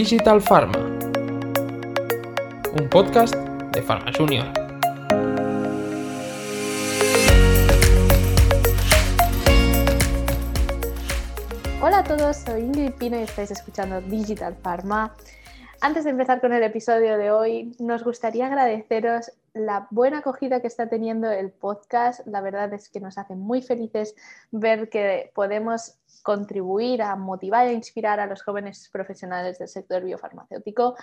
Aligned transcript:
Digital 0.00 0.40
Pharma, 0.40 0.78
un 2.78 2.88
podcast 2.88 3.34
de 3.34 3.82
Pharma 3.82 4.12
Junior. 4.16 4.46
Hola 11.82 11.98
a 11.98 12.04
todos, 12.04 12.36
soy 12.36 12.60
Ingrid 12.60 12.92
Pino 12.92 13.18
y 13.18 13.22
estáis 13.22 13.50
escuchando 13.50 14.00
Digital 14.02 14.54
Pharma. 14.62 15.16
Antes 15.80 16.02
de 16.02 16.10
empezar 16.10 16.40
con 16.40 16.52
el 16.52 16.62
episodio 16.64 17.16
de 17.18 17.30
hoy, 17.30 17.76
nos 17.78 18.02
gustaría 18.02 18.46
agradeceros 18.46 19.30
la 19.54 19.86
buena 19.90 20.18
acogida 20.18 20.60
que 20.60 20.66
está 20.66 20.88
teniendo 20.88 21.30
el 21.30 21.52
podcast. 21.52 22.26
La 22.26 22.40
verdad 22.40 22.72
es 22.72 22.88
que 22.88 22.98
nos 22.98 23.16
hace 23.16 23.36
muy 23.36 23.62
felices 23.62 24.16
ver 24.50 24.88
que 24.88 25.30
podemos 25.34 25.94
contribuir 26.24 27.00
a 27.00 27.14
motivar 27.14 27.68
e 27.68 27.74
inspirar 27.74 28.18
a 28.18 28.26
los 28.26 28.42
jóvenes 28.42 28.88
profesionales 28.92 29.60
del 29.60 29.68
sector 29.68 30.02
biofarmacéutico 30.02 30.96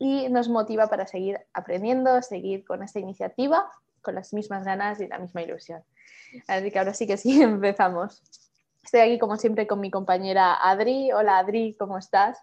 y 0.00 0.28
nos 0.30 0.48
motiva 0.48 0.88
para 0.88 1.06
seguir 1.06 1.38
aprendiendo, 1.52 2.20
seguir 2.20 2.64
con 2.64 2.82
esta 2.82 2.98
iniciativa 2.98 3.70
con 4.02 4.16
las 4.16 4.32
mismas 4.32 4.64
ganas 4.64 5.00
y 5.00 5.06
la 5.06 5.18
misma 5.18 5.42
ilusión. 5.42 5.82
Así 6.48 6.70
que 6.72 6.78
ahora 6.78 6.94
sí 6.94 7.06
que 7.06 7.16
sí, 7.16 7.40
empezamos. 7.42 8.22
Estoy 8.82 9.00
aquí 9.00 9.18
como 9.18 9.36
siempre 9.36 9.68
con 9.68 9.80
mi 9.80 9.90
compañera 9.90 10.54
Adri. 10.54 11.12
Hola 11.12 11.38
Adri, 11.38 11.76
¿cómo 11.78 11.98
estás? 11.98 12.38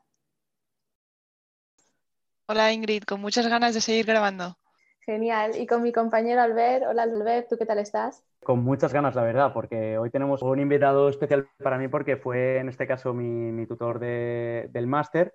Hola 2.48 2.72
Ingrid, 2.72 3.02
con 3.06 3.22
muchas 3.22 3.48
ganas 3.48 3.74
de 3.74 3.82
seguir 3.82 4.06
grabando. 4.06 4.56
Genial. 5.00 5.60
Y 5.60 5.66
con 5.66 5.82
mi 5.82 5.92
compañero 5.92 6.42
Albert. 6.42 6.86
Hola 6.88 7.02
Albert, 7.02 7.50
¿tú 7.50 7.58
qué 7.58 7.66
tal 7.66 7.80
estás? 7.80 8.24
Con 8.44 8.64
muchas 8.64 8.94
ganas, 8.94 9.16
la 9.16 9.24
verdad, 9.24 9.52
porque 9.52 9.98
hoy 9.98 10.12
tenemos 10.12 10.44
un 10.44 10.60
invitado 10.60 11.10
especial 11.10 11.50
para 11.58 11.80
mí 11.80 11.88
porque 11.88 12.18
fue 12.18 12.60
en 12.60 12.70
este 12.70 12.86
caso 12.86 13.16
mi, 13.16 13.66
tutor 13.66 13.98
del 13.98 14.86
máster. 14.86 15.34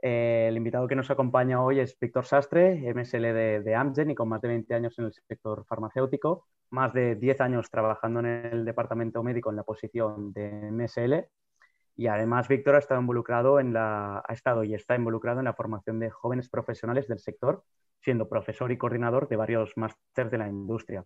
Eh, 0.00 0.46
el 0.48 0.56
invitado 0.56 0.88
que 0.88 0.96
nos 0.96 1.10
acompaña 1.10 1.62
hoy 1.62 1.80
es 1.80 1.98
Víctor 2.00 2.24
Sastre, 2.24 2.90
MSL 2.94 3.34
de, 3.34 3.60
de, 3.62 3.74
Amgen 3.74 4.10
y 4.10 4.14
con 4.14 4.30
más 4.30 4.40
de 4.40 4.48
20 4.48 4.74
años 4.74 4.98
en 4.98 5.06
el 5.06 5.12
sector 5.12 5.66
farmacéutico, 5.66 6.46
más 6.70 6.94
de 6.94 7.16
10 7.16 7.40
años 7.42 7.70
trabajando 7.70 8.20
en 8.20 8.26
el 8.26 8.64
departamento 8.64 9.22
médico 9.22 9.50
en 9.50 9.56
la 9.56 9.62
posición 9.62 10.32
de 10.32 10.70
MSL 10.70 11.28
y 11.96 12.08
además 12.08 12.48
Víctor 12.48 12.74
ha 12.74 12.78
estado 12.78 13.00
involucrado 13.00 13.58
en 13.58 13.72
la, 13.72 14.22
ha 14.26 14.32
estado 14.32 14.64
y 14.64 14.74
está 14.74 14.94
involucrado 14.94 15.38
en 15.38 15.46
la 15.46 15.54
formación 15.54 15.98
de 15.98 16.10
jóvenes 16.10 16.48
profesionales 16.48 17.08
del 17.08 17.18
sector 17.18 17.64
siendo 18.00 18.28
profesor 18.28 18.70
y 18.70 18.78
coordinador 18.78 19.28
de 19.28 19.36
varios 19.36 19.76
másteres 19.76 20.30
de 20.30 20.38
la 20.38 20.48
industria. 20.48 21.04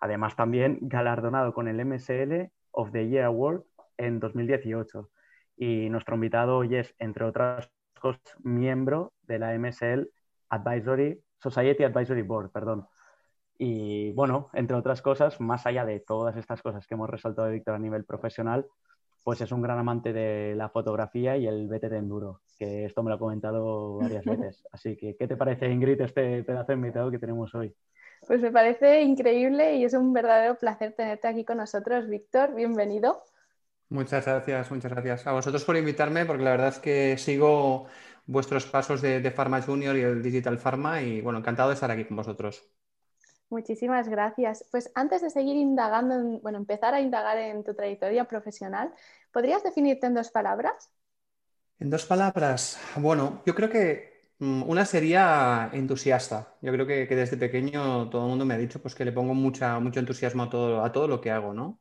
Además, 0.00 0.36
también 0.36 0.78
galardonado 0.82 1.54
con 1.54 1.68
el 1.68 1.84
MSL 1.84 2.50
of 2.72 2.90
the 2.92 3.08
Year 3.08 3.24
Award 3.24 3.62
en 3.96 4.20
2018. 4.20 5.08
Y 5.56 5.88
nuestro 5.88 6.16
invitado 6.16 6.56
hoy 6.58 6.76
es, 6.76 6.94
entre 6.98 7.24
otras 7.24 7.70
cosas, 8.00 8.20
miembro 8.42 9.12
de 9.22 9.38
la 9.38 9.56
MSL 9.56 10.10
Advisory, 10.48 11.22
Society 11.38 11.84
Advisory 11.84 12.22
Board. 12.22 12.50
Perdón. 12.50 12.86
Y 13.58 14.12
bueno, 14.12 14.50
entre 14.52 14.76
otras 14.76 15.00
cosas, 15.00 15.40
más 15.40 15.64
allá 15.66 15.86
de 15.86 16.00
todas 16.00 16.36
estas 16.36 16.60
cosas 16.60 16.86
que 16.86 16.94
hemos 16.94 17.08
resaltado 17.08 17.46
de 17.46 17.54
Víctor 17.54 17.74
a 17.74 17.78
nivel 17.78 18.04
profesional, 18.04 18.66
pues 19.26 19.40
es 19.40 19.50
un 19.50 19.60
gran 19.60 19.76
amante 19.76 20.12
de 20.12 20.54
la 20.54 20.68
fotografía 20.68 21.36
y 21.36 21.48
el 21.48 21.66
BTT 21.66 21.94
Enduro, 21.94 22.42
que 22.56 22.84
esto 22.84 23.02
me 23.02 23.10
lo 23.10 23.16
ha 23.16 23.18
comentado 23.18 23.96
varias 23.96 24.24
veces. 24.24 24.64
Así 24.70 24.96
que, 24.96 25.16
¿qué 25.16 25.26
te 25.26 25.36
parece, 25.36 25.68
Ingrid, 25.68 26.00
este 26.00 26.44
pedazo 26.44 26.68
de 26.68 26.74
invitado 26.74 27.10
que 27.10 27.18
tenemos 27.18 27.52
hoy? 27.56 27.74
Pues 28.28 28.40
me 28.40 28.52
parece 28.52 29.02
increíble 29.02 29.74
y 29.74 29.84
es 29.84 29.94
un 29.94 30.12
verdadero 30.12 30.56
placer 30.56 30.92
tenerte 30.92 31.26
aquí 31.26 31.44
con 31.44 31.56
nosotros, 31.56 32.08
Víctor. 32.08 32.54
Bienvenido. 32.54 33.20
Muchas 33.88 34.24
gracias, 34.24 34.70
muchas 34.70 34.92
gracias 34.92 35.26
a 35.26 35.32
vosotros 35.32 35.64
por 35.64 35.76
invitarme, 35.76 36.24
porque 36.24 36.44
la 36.44 36.50
verdad 36.52 36.68
es 36.68 36.78
que 36.78 37.18
sigo 37.18 37.88
vuestros 38.26 38.66
pasos 38.66 39.02
de, 39.02 39.20
de 39.20 39.30
Pharma 39.32 39.60
Junior 39.60 39.96
y 39.96 40.02
el 40.02 40.22
Digital 40.22 40.58
Pharma 40.58 41.02
y 41.02 41.20
bueno, 41.20 41.40
encantado 41.40 41.70
de 41.70 41.74
estar 41.74 41.90
aquí 41.90 42.04
con 42.04 42.16
vosotros. 42.16 42.62
Muchísimas 43.48 44.08
gracias. 44.08 44.64
Pues 44.70 44.90
antes 44.94 45.22
de 45.22 45.30
seguir 45.30 45.56
indagando, 45.56 46.40
bueno, 46.40 46.58
empezar 46.58 46.94
a 46.94 47.00
indagar 47.00 47.38
en 47.38 47.62
tu 47.62 47.74
trayectoria 47.74 48.24
profesional, 48.24 48.92
¿podrías 49.32 49.62
definirte 49.62 50.06
en 50.06 50.14
dos 50.14 50.30
palabras? 50.30 50.90
En 51.78 51.90
dos 51.90 52.06
palabras, 52.06 52.80
bueno, 52.96 53.42
yo 53.46 53.54
creo 53.54 53.68
que 53.68 54.32
mm, 54.38 54.62
una 54.68 54.84
sería 54.84 55.70
entusiasta. 55.72 56.56
Yo 56.60 56.72
creo 56.72 56.86
que, 56.86 57.06
desde 57.06 57.36
pequeño 57.36 58.08
todo 58.10 58.22
el 58.24 58.30
mundo 58.30 58.44
me 58.44 58.54
ha 58.54 58.58
dicho 58.58 58.80
pues, 58.80 58.94
que 58.94 59.04
le 59.04 59.12
pongo 59.12 59.34
mucha, 59.34 59.78
mucho 59.78 60.00
entusiasmo 60.00 60.44
a 60.44 60.50
todo, 60.50 60.84
a 60.84 60.90
todo 60.90 61.06
lo 61.06 61.20
que 61.20 61.30
hago, 61.30 61.52
¿no? 61.54 61.80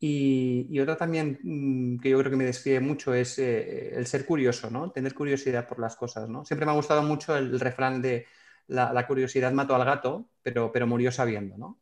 Y, 0.00 0.78
otra 0.80 0.96
también 0.96 1.38
mm, 1.42 1.98
que 2.00 2.10
yo 2.10 2.18
creo 2.18 2.30
que 2.30 2.36
me 2.36 2.44
describe 2.46 2.80
mucho 2.80 3.14
es 3.14 3.38
eh, 3.38 3.94
el 3.94 4.06
ser 4.06 4.26
curioso, 4.26 4.70
¿no? 4.70 4.90
Tener 4.90 5.14
curiosidad 5.14 5.68
por 5.68 5.78
las 5.78 5.94
cosas, 5.96 6.28
¿no? 6.28 6.44
Siempre 6.44 6.66
me 6.66 6.72
ha 6.72 6.74
gustado 6.74 7.02
mucho 7.02 7.36
el 7.36 7.60
refrán 7.60 8.00
de 8.02 8.26
la, 8.70 9.06
curiosidad 9.06 9.52
mató 9.52 9.74
al 9.74 9.84
gato, 9.84 10.30
pero, 10.42 10.72
pero 10.72 10.86
murió 10.86 11.10
sabiendo, 11.12 11.58
¿no? 11.58 11.80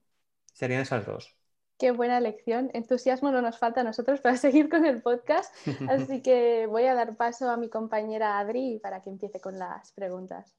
Serían 0.52 0.80
esas 0.80 1.06
dos. 1.06 1.36
Qué 1.78 1.92
buena 1.92 2.18
lección. 2.18 2.70
Entusiasmo 2.74 3.30
no 3.30 3.40
nos 3.40 3.58
falta 3.58 3.82
a 3.82 3.84
nosotros 3.84 4.20
para 4.20 4.36
seguir 4.36 4.68
con 4.68 4.84
el 4.84 5.02
podcast. 5.02 5.54
Así 5.88 6.22
que 6.22 6.66
voy 6.66 6.84
a 6.84 6.94
dar 6.94 7.16
paso 7.16 7.50
a 7.50 7.56
mi 7.56 7.68
compañera 7.68 8.38
Adri 8.38 8.80
para 8.82 9.02
que 9.02 9.10
empiece 9.10 9.40
con 9.40 9.58
las 9.58 9.92
preguntas. 9.92 10.56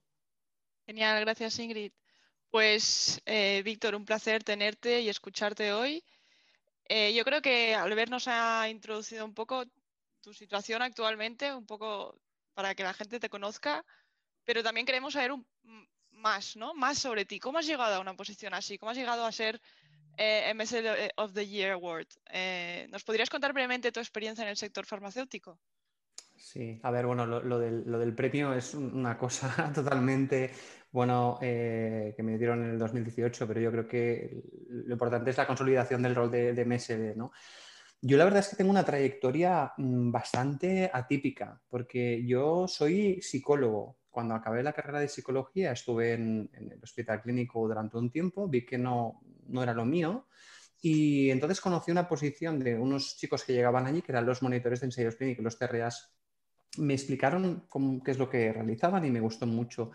Genial, 0.86 1.20
gracias 1.20 1.58
Ingrid. 1.58 1.92
Pues 2.50 3.20
eh, 3.26 3.62
Víctor, 3.64 3.94
un 3.94 4.04
placer 4.04 4.42
tenerte 4.42 5.00
y 5.00 5.08
escucharte 5.08 5.72
hoy. 5.72 6.02
Eh, 6.86 7.14
yo 7.14 7.24
creo 7.24 7.42
que 7.42 7.74
Albert 7.74 8.10
nos 8.10 8.26
ha 8.26 8.68
introducido 8.68 9.24
un 9.24 9.34
poco 9.34 9.64
tu 10.20 10.32
situación 10.32 10.82
actualmente, 10.82 11.52
un 11.54 11.66
poco 11.66 12.18
para 12.54 12.74
que 12.74 12.82
la 12.82 12.94
gente 12.94 13.20
te 13.20 13.30
conozca, 13.30 13.84
pero 14.44 14.62
también 14.62 14.86
queremos 14.86 15.12
saber 15.12 15.32
un, 15.32 15.46
más, 16.20 16.56
¿no? 16.56 16.74
Más 16.74 16.98
sobre 16.98 17.24
ti. 17.24 17.40
¿Cómo 17.40 17.58
has 17.58 17.66
llegado 17.66 17.94
a 17.94 18.00
una 18.00 18.14
posición 18.14 18.54
así? 18.54 18.78
¿Cómo 18.78 18.90
has 18.90 18.96
llegado 18.96 19.24
a 19.24 19.32
ser 19.32 19.60
eh, 20.16 20.52
MSL 20.54 21.12
of 21.16 21.32
the 21.32 21.46
Year 21.46 21.72
Award? 21.72 22.06
Eh, 22.32 22.86
¿Nos 22.90 23.04
podrías 23.04 23.30
contar 23.30 23.52
brevemente 23.52 23.92
tu 23.92 24.00
experiencia 24.00 24.42
en 24.42 24.50
el 24.50 24.56
sector 24.56 24.86
farmacéutico? 24.86 25.58
Sí, 26.36 26.80
a 26.82 26.90
ver, 26.90 27.06
bueno, 27.06 27.26
lo, 27.26 27.58
del, 27.58 28.14
premio 28.14 28.54
es 28.54 28.72
una 28.74 29.18
cosa 29.18 29.70
totalmente, 29.74 30.50
bueno, 30.90 31.38
eh, 31.42 32.14
que 32.16 32.22
me 32.22 32.38
dieron 32.38 32.64
en 32.64 32.70
el 32.70 32.78
2018, 32.78 33.46
pero 33.46 33.60
yo 33.60 33.70
creo 33.70 33.86
que 33.86 34.42
lo 34.68 34.92
importante 34.92 35.30
es 35.30 35.36
la 35.36 35.46
consolidación 35.46 36.02
del 36.02 36.14
rol 36.14 36.30
de, 36.30 36.54
de 36.54 36.64
MSL, 36.64 37.16
¿no? 37.16 37.30
Yo 38.02 38.16
la 38.16 38.24
verdad 38.24 38.40
es 38.40 38.48
que 38.48 38.56
tengo 38.56 38.70
una 38.70 38.84
trayectoria 38.84 39.74
mm, 39.76 40.10
bastante 40.10 40.90
atípica, 40.92 41.60
porque 41.68 42.24
yo 42.24 42.66
soy 42.66 43.20
psicólogo, 43.20 43.99
cuando 44.10 44.34
acabé 44.34 44.62
la 44.62 44.72
carrera 44.72 45.00
de 45.00 45.08
psicología 45.08 45.72
estuve 45.72 46.14
en, 46.14 46.50
el 46.52 46.80
hospital 46.82 47.22
clínico 47.22 47.66
durante 47.66 47.96
un 47.96 48.10
tiempo, 48.10 48.48
vi 48.48 48.64
que 48.64 48.78
no, 48.78 49.20
no, 49.48 49.62
era 49.62 49.72
lo 49.72 49.84
mío 49.84 50.26
y 50.82 51.30
entonces 51.30 51.60
conocí 51.60 51.90
una 51.90 52.08
posición 52.08 52.58
de 52.58 52.78
unos 52.78 53.16
chicos 53.16 53.44
que 53.44 53.52
llegaban 53.52 53.86
allí, 53.86 54.02
que 54.02 54.12
eran 54.12 54.26
los 54.26 54.42
monitores 54.42 54.80
de 54.80 54.86
ensayos 54.86 55.16
clínicos, 55.16 55.44
los 55.44 55.58
TRAs. 55.58 56.14
Me 56.78 56.94
explicaron 56.94 57.66
cómo, 57.68 58.02
qué 58.02 58.12
es 58.12 58.18
lo 58.18 58.30
que 58.30 58.52
realizaban 58.52 59.04
y 59.04 59.10
me 59.10 59.20
gustó 59.20 59.46
mucho. 59.46 59.90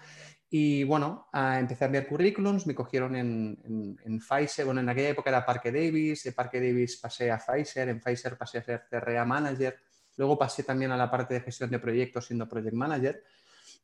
Y 0.50 0.84
bueno, 0.84 1.28
empecé 1.34 1.86
a 1.86 1.88
enviar 1.88 2.08
currículums, 2.08 2.68
me 2.68 2.76
cogieron 2.76 3.16
en, 3.16 3.98
en, 4.04 4.20
Pfizer, 4.20 4.66
bueno, 4.66 4.80
en 4.80 4.90
aquella 4.90 5.10
época 5.10 5.30
era 5.30 5.46
Parque 5.46 5.72
Davis, 5.72 6.24
de 6.24 6.32
Parque 6.34 6.62
Davis 6.62 6.98
pasé 6.98 7.32
a 7.32 7.40
Pfizer, 7.40 7.90
en 7.90 8.00
Pfizer 8.00 8.38
pasé 8.38 8.60
a 8.60 8.64
ser 8.64 8.84
CRA 8.90 9.26
Manager, 9.26 9.76
luego 10.18 10.38
pasé 10.38 10.64
también 10.64 10.92
a 10.92 10.98
la 10.98 11.10
parte 11.10 11.34
de 11.34 11.42
gestión 11.42 11.72
de 11.72 11.80
proyectos 11.80 12.28
siendo 12.28 12.48
Project 12.48 12.76
Manager. 12.76 13.24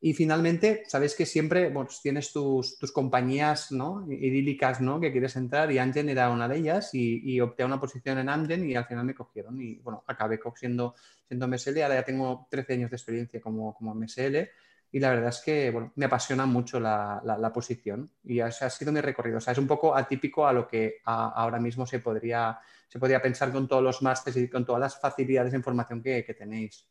Y 0.04 0.14
finalmente, 0.16 0.84
sabes 0.88 1.14
que 1.14 1.28
siempre 1.28 1.70
pues, 1.70 2.02
tienes 2.02 2.34
tus, 2.34 2.76
compañías 2.92 3.72
¿no? 3.72 4.04
idílicas 4.10 4.82
¿no? 4.82 5.00
que 5.00 5.12
quieres 5.12 5.36
entrar 5.36 5.72
y 5.72 5.78
Amgen 5.78 6.10
era 6.10 6.32
una 6.32 6.48
de 6.48 6.58
ellas 6.58 6.90
y, 6.94 7.40
opté 7.40 7.62
a 7.62 7.68
una 7.68 7.80
posición 7.80 8.18
en 8.18 8.28
Amgen 8.28 8.68
y 8.68 8.76
al 8.76 8.86
final 8.86 9.06
me 9.06 9.14
cogieron 9.14 9.62
y 9.62 9.76
bueno, 9.76 10.04
acabé 10.08 10.40
siendo, 10.56 10.96
siendo 11.28 11.48
MSL. 11.48 11.84
Ahora 11.84 11.96
ya 11.96 12.04
tengo 12.04 12.48
13 12.50 12.74
años 12.74 12.90
de 12.90 12.96
experiencia 12.96 13.40
como, 13.40 13.76
como 13.76 13.94
MSL 13.94 14.50
y 14.92 15.00
la 15.00 15.12
verdad 15.12 15.30
es 15.30 15.40
que 15.40 15.70
bueno, 15.70 15.94
me 15.96 16.06
apasiona 16.06 16.48
mucho 16.48 16.80
la, 16.80 17.22
la, 17.24 17.54
posición 17.54 18.12
y 18.24 18.40
ese 18.40 18.66
ha 18.66 18.72
sido 18.72 18.92
mi 18.92 19.02
recorrido. 19.02 19.38
O 19.38 19.42
sea, 19.42 19.54
es 19.54 19.60
un 19.60 19.68
poco 19.68 19.96
atípico 19.96 20.48
a 20.48 20.54
lo 20.54 20.68
que 20.68 20.98
ahora 21.06 21.60
mismo 21.60 21.86
se 21.86 22.00
podría, 22.00 22.60
se 22.88 22.98
podría 22.98 23.22
pensar 23.22 23.52
con 23.52 23.68
todos 23.68 23.84
los 23.84 24.02
másteres 24.02 24.42
y 24.42 24.50
con 24.50 24.66
todas 24.66 24.82
las 24.82 25.00
facilidades 25.00 25.52
de 25.52 25.60
información 25.60 26.02
que, 26.02 26.26
que 26.26 26.34
tenéis. 26.34 26.88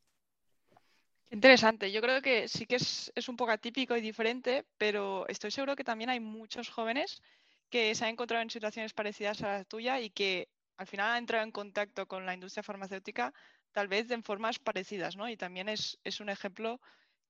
Interesante. 1.30 1.92
Yo 1.92 2.00
creo 2.00 2.20
que 2.20 2.48
sí 2.48 2.66
que 2.66 2.76
es, 2.76 3.28
un 3.28 3.36
poco 3.36 3.52
atípico 3.52 3.96
y 3.96 4.00
diferente, 4.00 4.66
pero 4.76 5.28
estoy 5.28 5.52
seguro 5.52 5.76
que 5.76 5.84
también 5.84 6.10
hay 6.10 6.18
muchos 6.18 6.68
jóvenes 6.68 7.22
que 7.70 7.94
se 7.94 8.04
han 8.04 8.10
encontrado 8.10 8.42
en 8.42 8.50
situaciones 8.50 8.92
parecidas 8.92 9.40
a 9.42 9.58
la 9.58 9.64
tuya 9.64 10.00
y 10.00 10.10
que 10.10 10.48
al 10.76 10.88
final 10.88 11.10
han 11.12 11.18
entrado 11.18 11.44
en 11.44 11.52
contacto 11.52 12.08
con 12.08 12.26
la 12.26 12.34
industria 12.34 12.64
farmacéutica 12.64 13.32
tal 13.70 13.86
vez 13.86 14.08
de 14.08 14.20
formas 14.22 14.58
parecidas, 14.58 15.16
¿no? 15.16 15.28
Y 15.28 15.36
también 15.36 15.68
es, 15.68 15.98
un 16.20 16.30
ejemplo 16.30 16.80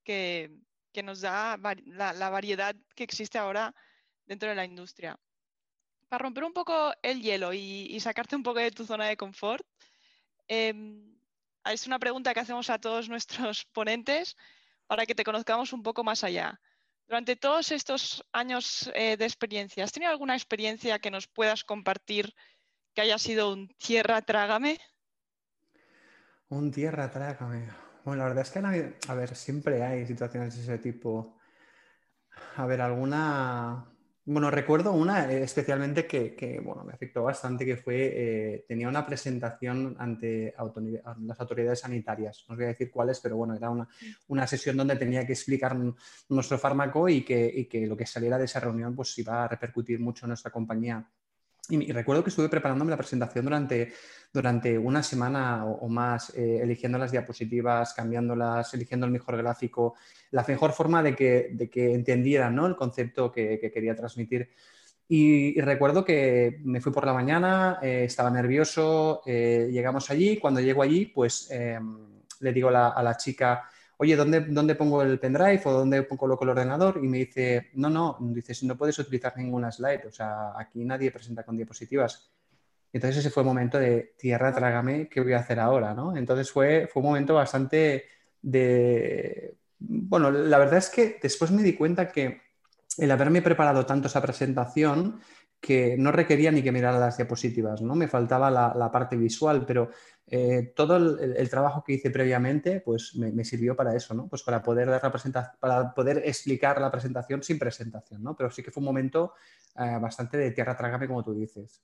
que, 0.03 0.51
nos 1.03 1.21
da 1.21 1.57
la, 1.85 2.29
variedad 2.29 2.75
que 2.95 3.03
existe 3.03 3.37
ahora 3.37 3.75
dentro 4.25 4.49
de 4.49 4.55
la 4.55 4.65
industria. 4.65 5.19
Para 6.09 6.23
romper 6.23 6.43
un 6.43 6.53
poco 6.53 6.91
el 7.03 7.21
hielo 7.21 7.53
y, 7.53 7.99
sacarte 7.99 8.35
un 8.35 8.43
poco 8.43 8.59
de 8.59 8.71
tu 8.71 8.83
zona 8.83 9.05
de 9.05 9.17
confort, 9.17 9.65
em, 10.47 11.20
es 11.65 11.87
una 11.87 11.99
pregunta 11.99 12.33
que 12.33 12.39
hacemos 12.39 12.69
a 12.69 12.79
todos 12.79 13.09
nuestros 13.09 13.65
ponentes 13.73 14.35
para 14.87 15.05
que 15.05 15.15
te 15.15 15.23
conozcamos 15.23 15.73
un 15.73 15.83
poco 15.83 16.03
más 16.03 16.23
allá. 16.23 16.59
Durante 17.07 17.35
todos 17.35 17.71
estos 17.71 18.25
años 18.31 18.89
eh, 18.95 19.17
de 19.17 19.25
experiencia, 19.25 19.83
¿has 19.83 19.91
tenido 19.91 20.11
alguna 20.11 20.35
experiencia 20.35 20.99
que 20.99 21.11
nos 21.11 21.27
puedas 21.27 21.63
compartir 21.63 22.33
que 22.93 23.01
haya 23.01 23.17
sido 23.17 23.51
un 23.51 23.67
tierra 23.77 24.21
trágame? 24.21 24.79
Un 26.49 26.71
tierra 26.71 27.11
trágame. 27.11 27.69
Bueno, 28.03 28.23
la 28.23 28.29
verdad 28.29 28.43
es 28.43 28.51
que 28.51 28.59
a 29.09 29.13
ver, 29.13 29.35
siempre 29.35 29.83
hay 29.83 30.05
situaciones 30.05 30.55
de 30.55 30.63
ese 30.63 30.77
tipo. 30.77 31.37
A 32.55 32.65
ver, 32.65 32.81
alguna. 32.81 33.90
Bueno, 34.23 34.51
recuerdo 34.51 34.93
una 34.93 35.31
eh, 35.31 35.41
especialmente 35.43 36.05
que, 36.05 36.61
bueno, 36.63 36.83
me 36.83 36.93
afectó 36.93 37.23
bastante, 37.23 37.65
que 37.65 37.75
fue, 37.75 37.95
eh, 38.13 38.65
tenía 38.67 38.87
una 38.87 39.03
presentación 39.03 39.95
ante 39.97 40.53
las 41.21 41.39
autoridades 41.39 41.79
sanitarias. 41.79 42.45
No 42.47 42.53
os 42.53 42.57
voy 42.57 42.65
a 42.65 42.69
decir 42.69 42.91
cuáles, 42.91 43.19
pero 43.19 43.35
bueno, 43.35 43.55
era 43.55 43.71
una, 43.71 43.87
una 44.27 44.45
sesión 44.45 44.77
donde 44.77 44.95
tenía 44.95 45.25
que 45.25 45.33
explicar 45.33 45.75
nuestro 46.29 46.59
fármaco 46.59 47.09
y 47.09 47.23
que, 47.23 47.51
y 47.53 47.65
que, 47.65 47.87
lo 47.87 47.97
que 47.97 48.05
saliera 48.05 48.37
de 48.37 48.45
esa 48.45 48.59
reunión 48.59 48.95
pues 48.95 49.17
iba 49.17 49.43
a 49.43 49.47
repercutir 49.47 49.99
mucho 49.99 50.25
en 50.25 50.29
nuestra 50.29 50.51
compañía. 50.51 51.03
Y, 51.69 51.91
recuerdo 51.91 52.23
que 52.23 52.29
estuve 52.29 52.49
preparándome 52.49 52.91
la 52.91 52.97
presentación 52.97 53.45
durante, 53.45 53.93
durante 54.33 54.77
una 54.77 55.03
semana 55.03 55.65
o, 55.65 55.87
más, 55.87 56.31
eh, 56.35 56.59
eligiendo 56.61 56.97
las 56.97 57.11
diapositivas, 57.11 57.93
cambiándolas, 57.93 58.73
eligiendo 58.73 59.05
el 59.05 59.11
mejor 59.11 59.37
gráfico, 59.37 59.95
la 60.31 60.43
mejor 60.47 60.73
forma 60.73 61.03
de 61.03 61.15
que, 61.15 61.49
de 61.53 61.69
que 61.69 61.93
entendieran 61.93 62.55
¿no? 62.55 62.67
el 62.67 62.75
concepto 62.75 63.31
que, 63.31 63.71
quería 63.73 63.95
transmitir. 63.95 64.49
Y, 65.07 65.59
recuerdo 65.61 66.03
que 66.03 66.59
me 66.63 66.81
fui 66.81 66.91
por 66.91 67.05
la 67.05 67.13
mañana, 67.13 67.79
eh, 67.81 68.05
estaba 68.05 68.29
nervioso, 68.31 69.21
eh, 69.25 69.69
llegamos 69.71 70.09
allí, 70.09 70.37
cuando 70.37 70.61
llego 70.61 70.81
allí, 70.81 71.05
pues 71.05 71.49
em, 71.51 72.23
le 72.39 72.53
digo 72.53 72.69
a 72.69 73.03
la 73.03 73.17
chica, 73.17 73.69
oye, 74.01 74.15
¿dónde, 74.15 74.39
¿dónde 74.41 74.73
pongo 74.73 75.03
el 75.03 75.19
pendrive 75.19 75.61
o 75.63 75.71
dónde 75.71 76.07
coloco 76.07 76.43
el 76.43 76.49
ordenador? 76.49 76.99
Y 77.03 77.07
me 77.07 77.19
dice, 77.19 77.69
no, 77.75 77.87
no, 77.87 78.17
dices, 78.19 78.63
no 78.63 78.75
puedes 78.75 78.97
utilizar 78.97 79.37
ninguna 79.37 79.71
slide, 79.71 80.07
o 80.07 80.11
sea, 80.11 80.53
aquí 80.57 80.83
nadie 80.83 81.11
presenta 81.11 81.43
con 81.43 81.55
diapositivas. 81.55 82.31
Entonces 82.91 83.19
ese 83.19 83.29
fue 83.29 83.43
el 83.43 83.47
momento 83.47 83.77
de, 83.77 84.15
tierra, 84.17 84.51
trágame, 84.55 85.07
¿qué 85.07 85.21
voy 85.21 85.33
a 85.33 85.39
hacer 85.39 85.59
ahora? 85.59 85.93
¿no? 85.93 86.17
Entonces 86.17 86.51
fue, 86.51 86.89
fue 86.91 87.01
un 87.01 87.09
momento 87.09 87.35
bastante 87.35 88.05
de... 88.41 89.55
Bueno, 89.77 90.31
la 90.31 90.57
verdad 90.57 90.79
es 90.79 90.89
que 90.89 91.19
después 91.21 91.51
me 91.51 91.61
di 91.61 91.75
cuenta 91.75 92.11
que 92.11 92.41
el 92.97 93.11
haberme 93.11 93.41
preparado 93.41 93.85
tanto 93.85 94.07
esa 94.07 94.21
presentación 94.21 95.21
que 95.59 95.95
no 95.97 96.11
requería 96.11 96.51
ni 96.51 96.63
que 96.63 96.71
mirara 96.71 96.99
las 96.99 97.17
diapositivas, 97.17 97.81
¿no? 97.81 97.93
Me 97.93 98.07
faltaba 98.07 98.49
la, 98.49 98.91
parte 98.91 99.15
visual, 99.15 99.63
pero 99.65 99.91
eh, 100.25 100.73
todo 100.75 100.97
el, 100.97 101.49
trabajo 101.49 101.83
que 101.83 101.93
hice 101.93 102.09
previamente, 102.09 102.81
pues 102.81 103.15
me, 103.15 103.45
sirvió 103.45 103.75
para 103.75 103.95
eso, 103.95 104.15
¿no? 104.15 104.27
Pues 104.27 104.41
para 104.41 104.63
poder 104.63 104.89
dar 104.89 105.03
la 105.03 105.57
para 105.59 105.93
poder 105.93 106.23
explicar 106.25 106.81
la 106.81 106.89
presentación 106.89 107.43
sin 107.43 107.59
presentación, 107.59 108.23
¿no? 108.23 108.35
Pero 108.35 108.49
sí 108.49 108.63
que 108.63 108.71
fue 108.71 108.81
un 108.81 108.85
momento 108.85 109.33
eh, 109.75 109.99
bastante 110.01 110.37
de 110.37 110.51
tierra 110.51 110.75
trágame, 110.75 111.07
como 111.07 111.23
tú 111.23 111.33
dices. 111.33 111.83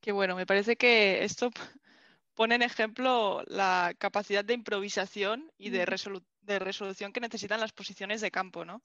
Qué 0.00 0.12
bueno, 0.12 0.34
me 0.34 0.46
parece 0.46 0.76
que 0.76 1.24
esto 1.24 1.50
pone 2.36 2.54
en 2.54 2.62
ejemplo 2.62 3.42
la 3.48 3.94
capacidad 3.98 4.44
de 4.44 4.54
improvisación 4.54 5.50
y 5.58 5.70
de, 5.70 5.84
resolución 5.86 7.12
que 7.12 7.20
necesitan 7.20 7.60
las 7.60 7.72
posiciones 7.72 8.20
de 8.20 8.30
campo, 8.30 8.64
¿no? 8.64 8.82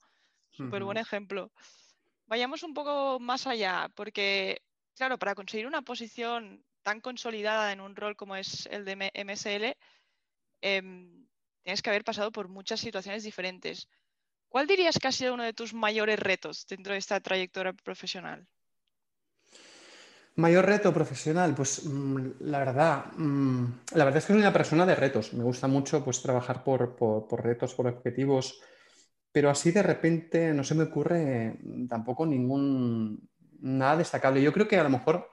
Súper 0.52 0.84
buen 0.84 0.98
ejemplo 0.98 1.50
vayamos 2.32 2.62
un 2.62 2.72
poco 2.72 3.20
más 3.20 3.46
allá, 3.46 3.90
porque, 3.94 4.62
claro, 4.96 5.18
para 5.18 5.34
conseguir 5.34 5.66
una 5.66 5.82
posición 5.82 6.64
tan 6.82 7.02
consolidada 7.02 7.72
en 7.72 7.80
un 7.80 7.94
rol 7.94 8.16
como 8.16 8.36
es 8.36 8.66
el 8.70 8.86
de 8.86 9.10
MSL, 9.12 9.76
em, 10.62 11.26
tienes 11.62 11.82
que 11.82 11.90
haber 11.90 12.04
pasado 12.04 12.32
por 12.32 12.48
muchas 12.48 12.80
situaciones 12.80 13.22
diferentes. 13.22 13.86
¿Cuál 14.48 14.66
dirías 14.66 14.98
que 14.98 15.08
ha 15.08 15.12
sido 15.12 15.34
uno 15.34 15.44
de 15.44 15.52
tus 15.52 15.74
mayores 15.74 16.18
retos 16.18 16.66
dentro 16.66 16.94
de 16.94 17.00
esta 17.00 17.20
trayectoria 17.20 17.74
profesional? 17.74 18.46
Mayor 20.36 20.64
reto 20.64 20.92
profesional, 20.94 21.54
pues 21.54 21.84
mm, 21.84 22.30
la 22.40 22.58
verdad, 22.60 23.12
mm, 23.14 23.64
la 23.94 24.04
verdad 24.04 24.18
es 24.18 24.24
que 24.24 24.32
soy 24.32 24.40
una 24.40 24.52
persona 24.52 24.86
de 24.86 24.94
retos. 24.94 25.34
Me 25.34 25.44
gusta 25.44 25.68
mucho 25.68 26.02
pues 26.02 26.22
trabajar 26.22 26.64
por, 26.64 26.96
por 26.96 27.44
retos, 27.44 27.74
por 27.74 27.86
objetivos 27.86 28.58
pero 29.32 29.50
así 29.50 29.72
de 29.72 29.82
repente 29.82 30.52
no 30.52 30.62
se 30.62 30.74
me 30.74 30.84
ocurre 30.84 31.56
tampoco 31.88 32.26
ningún 32.26 33.28
nada 33.60 33.96
destacable. 33.96 34.42
Yo 34.42 34.52
creo 34.52 34.68
que 34.68 34.78
a 34.78 34.82
lo 34.82 34.90
mejor 34.90 35.32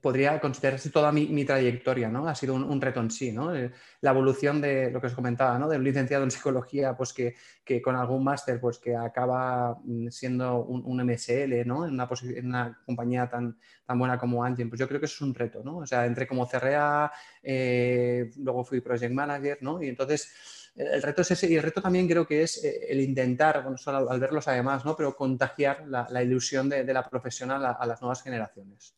podría 0.00 0.40
considerarse 0.40 0.90
toda 0.90 1.12
mi, 1.12 1.44
trayectoria, 1.44 2.08
¿no? 2.08 2.26
Ha 2.26 2.34
sido 2.34 2.54
un, 2.54 2.80
reto 2.80 3.00
en 3.00 3.10
sí, 3.10 3.30
¿no? 3.30 3.54
Eh, 3.54 3.70
la 4.00 4.10
evolución 4.10 4.60
de 4.60 4.90
lo 4.90 5.00
que 5.00 5.06
os 5.06 5.14
comentaba, 5.14 5.56
¿no? 5.60 5.68
De 5.68 5.76
un 5.76 5.84
licenciado 5.84 6.24
en 6.24 6.32
psicología, 6.32 6.96
pues 6.96 7.12
que, 7.12 7.34
con 7.82 7.94
algún 7.94 8.24
máster, 8.24 8.60
pues 8.60 8.78
que 8.78 8.96
acaba 8.96 9.78
mm, 9.84 10.08
siendo 10.08 10.64
un, 10.64 11.00
MSL, 11.00 11.64
¿no? 11.64 11.86
En 11.86 11.94
una, 11.94 12.08
en 12.34 12.46
una, 12.46 12.82
compañía 12.84 13.28
tan, 13.28 13.56
tan 13.86 13.98
buena 13.98 14.18
como 14.18 14.42
Angel, 14.42 14.68
pues 14.68 14.80
yo 14.80 14.88
creo 14.88 14.98
que 14.98 15.06
eso 15.06 15.16
es 15.16 15.20
un 15.20 15.34
reto, 15.34 15.62
¿no? 15.62 15.78
O 15.78 15.86
sea, 15.86 16.04
entré 16.04 16.26
como 16.26 16.48
CRA, 16.48 17.12
eh, 17.42 18.30
luego 18.38 18.64
fui 18.64 18.80
Project 18.80 19.12
Manager, 19.12 19.58
¿no? 19.60 19.80
Y 19.80 19.88
entonces 19.88 20.32
el 20.76 21.02
reto 21.02 21.22
es 21.22 21.30
ese 21.30 21.50
y 21.50 21.56
el 21.56 21.62
reto 21.62 21.80
también 21.80 22.06
creo 22.06 22.26
que 22.26 22.42
es 22.42 22.62
eh, 22.62 22.86
el 22.88 23.00
intentar, 23.00 23.62
bueno, 23.62 23.78
solo 23.78 24.10
al, 24.10 24.20
verlos 24.20 24.46
además, 24.46 24.84
¿no? 24.84 24.94
pero 24.94 25.16
contagiar 25.16 25.86
la, 25.88 26.22
ilusión 26.22 26.68
de, 26.68 26.84
la 26.84 27.08
profesión 27.08 27.50
a, 27.50 27.86
las 27.86 28.00
nuevas 28.02 28.22
generaciones. 28.22 28.94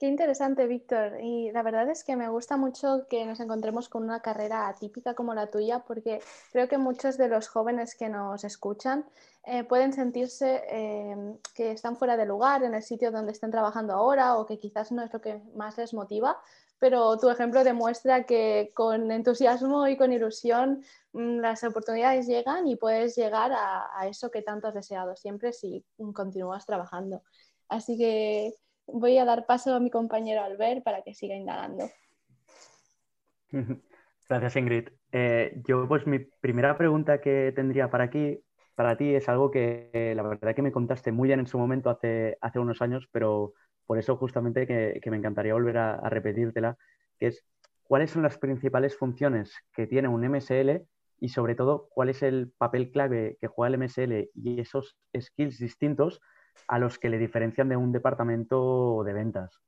Qué 0.00 0.08
interesante, 0.08 0.66
Víctor. 0.66 1.20
Y 1.22 1.52
la 1.52 1.62
verdad 1.62 1.88
es 1.88 2.02
que 2.02 2.16
me 2.16 2.28
gusta 2.28 2.56
mucho 2.56 3.06
que 3.08 3.24
nos 3.24 3.38
encontremos 3.38 3.88
con 3.88 4.02
una 4.02 4.18
carrera 4.18 4.66
atípica 4.66 5.14
como 5.14 5.32
la 5.32 5.48
tuya, 5.48 5.84
porque 5.86 6.18
creo 6.50 6.66
que 6.66 6.76
muchos 6.76 7.16
de 7.16 7.28
los 7.28 7.46
jóvenes 7.46 7.94
que 7.94 8.08
nos 8.08 8.42
escuchan 8.42 9.04
eh, 9.44 9.62
pueden 9.62 9.92
sentirse 9.92 10.64
eh, 10.68 11.36
que 11.54 11.70
están 11.70 11.96
fuera 11.96 12.16
de 12.16 12.26
lugar 12.26 12.64
en 12.64 12.74
el 12.74 12.82
sitio 12.82 13.12
donde 13.12 13.30
estén 13.30 13.52
trabajando 13.52 13.92
ahora 13.92 14.38
o 14.38 14.44
que 14.44 14.58
quizás 14.58 14.90
no 14.90 15.04
es 15.04 15.12
lo 15.12 15.20
que 15.20 15.40
más 15.54 15.78
les 15.78 15.94
motiva, 15.94 16.36
pero 16.82 17.16
tu 17.16 17.30
ejemplo 17.30 17.62
demuestra 17.62 18.24
que 18.24 18.72
con 18.74 19.12
entusiasmo 19.12 19.86
y 19.86 19.96
con 19.96 20.12
ilusión 20.12 20.82
mm, 21.12 21.38
las 21.38 21.62
oportunidades 21.62 22.26
llegan 22.26 22.66
y 22.66 22.74
puedes 22.74 23.14
llegar 23.14 23.52
a, 23.54 24.08
eso 24.08 24.32
que 24.32 24.42
tanto 24.42 24.66
has 24.66 24.74
deseado 24.74 25.14
siempre 25.14 25.52
si 25.52 25.84
continúas 26.12 26.66
trabajando. 26.66 27.22
Así 27.68 27.96
que 27.96 28.54
voy 28.84 29.16
a 29.18 29.24
dar 29.24 29.46
paso 29.46 29.72
a 29.76 29.78
mi 29.78 29.90
compañero 29.90 30.42
Albert 30.42 30.82
para 30.82 31.02
que 31.02 31.14
siga 31.14 31.36
indagando. 31.36 31.88
Gracias, 34.28 34.56
Ingrid. 34.56 34.88
Eh, 35.12 35.62
yo, 35.64 35.86
pues, 35.86 36.04
mi 36.08 36.18
primera 36.18 36.76
pregunta 36.76 37.20
que 37.20 37.52
tendría 37.54 37.90
para 37.90 38.04
aquí, 38.04 38.42
para 38.74 38.96
ti, 38.96 39.14
es 39.14 39.28
algo 39.28 39.52
que 39.52 40.14
la 40.16 40.24
verdad 40.24 40.56
que 40.56 40.62
me 40.62 40.72
contaste 40.72 41.12
muy 41.12 41.28
bien 41.28 41.38
en 41.38 41.46
su 41.46 41.58
momento 41.58 41.90
hace, 41.90 42.38
hace 42.40 42.58
unos 42.58 42.82
años, 42.82 43.08
pero 43.12 43.54
por 43.92 43.98
eso 43.98 44.16
justamente 44.16 44.66
que, 44.66 45.10
me 45.10 45.18
encantaría 45.18 45.52
volver 45.52 45.76
a, 45.76 46.08
repetírtela, 46.08 46.78
que 47.18 47.26
es 47.26 47.44
cuáles 47.82 48.10
son 48.10 48.22
las 48.22 48.38
principales 48.38 48.96
funciones 48.96 49.54
que 49.70 49.86
tiene 49.86 50.08
un 50.08 50.26
MSL 50.26 50.80
y 51.20 51.28
sobre 51.28 51.54
todo 51.54 51.90
cuál 51.90 52.08
es 52.08 52.22
el 52.22 52.50
papel 52.56 52.90
clave 52.90 53.36
que 53.38 53.48
juega 53.48 53.76
el 53.76 53.82
MSL 53.82 54.30
y 54.34 54.58
esos 54.58 54.96
skills 55.14 55.58
distintos 55.58 56.22
a 56.68 56.78
los 56.78 56.98
que 56.98 57.10
le 57.10 57.18
diferencian 57.18 57.68
de 57.68 57.76
un 57.76 57.92
departamento 57.92 59.04
de 59.04 59.12
ventas. 59.12 59.60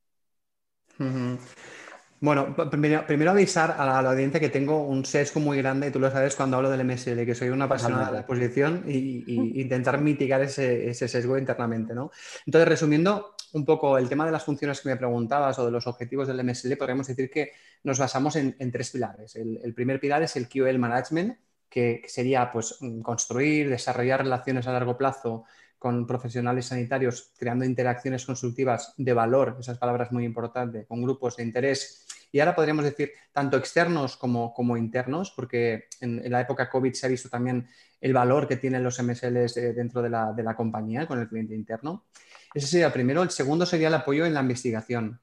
Bueno, 2.24 2.56
primero, 2.70 3.30
avisar 3.30 3.76
a 3.78 3.84
la, 3.84 4.10
audiencia 4.10 4.40
que 4.40 4.48
tengo 4.48 4.82
un 4.82 5.04
sesgo 5.04 5.40
muy 5.40 5.58
grande, 5.58 5.88
y 5.88 5.90
tú 5.90 6.00
lo 6.00 6.10
sabes 6.10 6.34
cuando 6.34 6.56
hablo 6.56 6.70
del 6.70 6.82
MSL, 6.82 7.26
que 7.26 7.34
soy 7.34 7.50
una 7.50 7.66
apasionada 7.66 8.06
de 8.06 8.12
la 8.12 8.18
exposición 8.20 8.82
y, 8.88 9.60
intentar 9.60 10.00
mitigar 10.00 10.40
ese, 10.40 10.94
sesgo 10.94 11.36
internamente. 11.36 11.94
¿no? 11.94 12.10
Entonces, 12.46 12.66
resumiendo 12.66 13.34
un 13.52 13.66
poco 13.66 13.98
el 13.98 14.08
tema 14.08 14.24
de 14.24 14.32
las 14.32 14.42
funciones 14.42 14.80
que 14.80 14.88
me 14.88 14.96
preguntabas 14.96 15.58
o 15.58 15.66
de 15.66 15.70
los 15.70 15.86
objetivos 15.86 16.26
del 16.26 16.42
MSL, 16.42 16.78
podríamos 16.78 17.06
decir 17.06 17.28
que 17.30 17.52
nos 17.82 17.98
basamos 17.98 18.36
en, 18.36 18.72
tres 18.72 18.88
pilares. 18.88 19.36
El, 19.36 19.74
primer 19.74 20.00
pilar 20.00 20.22
es 20.22 20.34
el 20.36 20.48
QL 20.48 20.78
Management, 20.78 21.36
que, 21.68 22.04
sería 22.06 22.50
pues, 22.50 22.78
construir, 23.02 23.68
desarrollar 23.68 24.22
relaciones 24.22 24.66
a 24.66 24.72
largo 24.72 24.96
plazo 24.96 25.44
con 25.78 26.06
profesionales 26.06 26.64
sanitarios, 26.64 27.32
creando 27.36 27.66
interacciones 27.66 28.24
consultivas 28.24 28.94
de 28.96 29.12
valor, 29.12 29.58
esas 29.60 29.76
palabras 29.76 30.10
muy 30.10 30.24
importantes, 30.24 30.86
con 30.86 31.02
grupos 31.02 31.36
de 31.36 31.42
interés 31.42 32.06
y 32.34 32.40
ahora 32.40 32.56
podríamos 32.56 32.84
decir 32.84 33.12
tanto 33.30 33.56
externos 33.56 34.16
como, 34.16 34.52
como 34.52 34.76
internos, 34.76 35.30
porque 35.30 35.84
en, 36.00 36.28
la 36.32 36.40
época 36.40 36.68
COVID 36.68 36.92
se 36.92 37.06
ha 37.06 37.08
visto 37.08 37.28
también 37.28 37.68
el 38.00 38.12
valor 38.12 38.48
que 38.48 38.56
tienen 38.56 38.82
los 38.82 39.00
MSLs 39.00 39.56
eh, 39.56 39.72
dentro 39.72 40.02
de 40.02 40.10
la, 40.10 40.32
de 40.32 40.42
la 40.42 40.56
compañía 40.56 41.06
con 41.06 41.20
el 41.20 41.28
cliente 41.28 41.54
interno. 41.54 42.06
Ese 42.52 42.66
sería 42.66 42.86
el 42.86 42.92
primero. 42.92 43.22
El 43.22 43.30
segundo 43.30 43.64
sería 43.64 43.86
el 43.86 43.94
apoyo 43.94 44.26
en 44.26 44.34
la 44.34 44.40
investigación. 44.40 45.20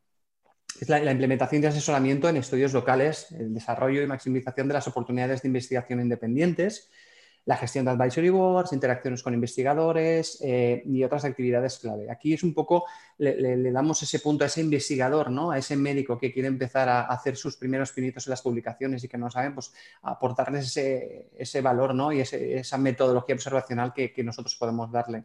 Es 0.79 0.87
la, 0.87 0.99
la, 0.99 1.11
implementación 1.11 1.61
de 1.61 1.67
asesoramiento 1.67 2.29
en 2.29 2.37
estudios 2.37 2.71
locales, 2.71 3.29
el 3.33 3.53
desarrollo 3.53 4.01
y 4.01 4.07
maximización 4.07 4.69
de 4.69 4.75
las 4.75 4.87
oportunidades 4.87 5.41
de 5.41 5.49
investigación 5.49 5.99
independientes, 5.99 6.91
la 7.45 7.57
gestión 7.57 7.85
de 7.85 7.91
advisory 7.91 8.29
boards, 8.29 8.71
interacciones 8.71 9.23
con 9.23 9.33
investigadores 9.33 10.39
eh, 10.41 10.83
y 10.85 11.03
otras 11.03 11.25
actividades 11.25 11.79
clave. 11.79 12.11
Aquí 12.11 12.33
es 12.33 12.43
un 12.43 12.53
poco, 12.53 12.85
le, 13.17 13.71
damos 13.71 14.01
ese 14.03 14.19
punto 14.19 14.43
a 14.43 14.47
ese 14.47 14.61
investigador, 14.61 15.31
¿no? 15.31 15.49
a 15.49 15.57
ese 15.57 15.75
médico 15.75 16.19
que 16.19 16.31
quiere 16.31 16.47
empezar 16.47 16.87
a 16.87 17.01
hacer 17.01 17.35
sus 17.35 17.57
primeros 17.57 17.91
pinitos 17.91 18.27
en 18.27 18.31
las 18.31 18.41
publicaciones 18.43 19.03
y 19.03 19.07
que 19.07 19.17
no 19.17 19.29
saben, 19.31 19.55
pues 19.55 19.73
aportarles 20.03 20.77
ese, 20.77 21.61
valor 21.61 21.95
¿no? 21.95 22.11
y 22.11 22.21
esa 22.21 22.77
metodología 22.77 23.35
observacional 23.35 23.93
que, 23.93 24.13
nosotros 24.21 24.55
podemos 24.55 24.91
darle. 24.91 25.23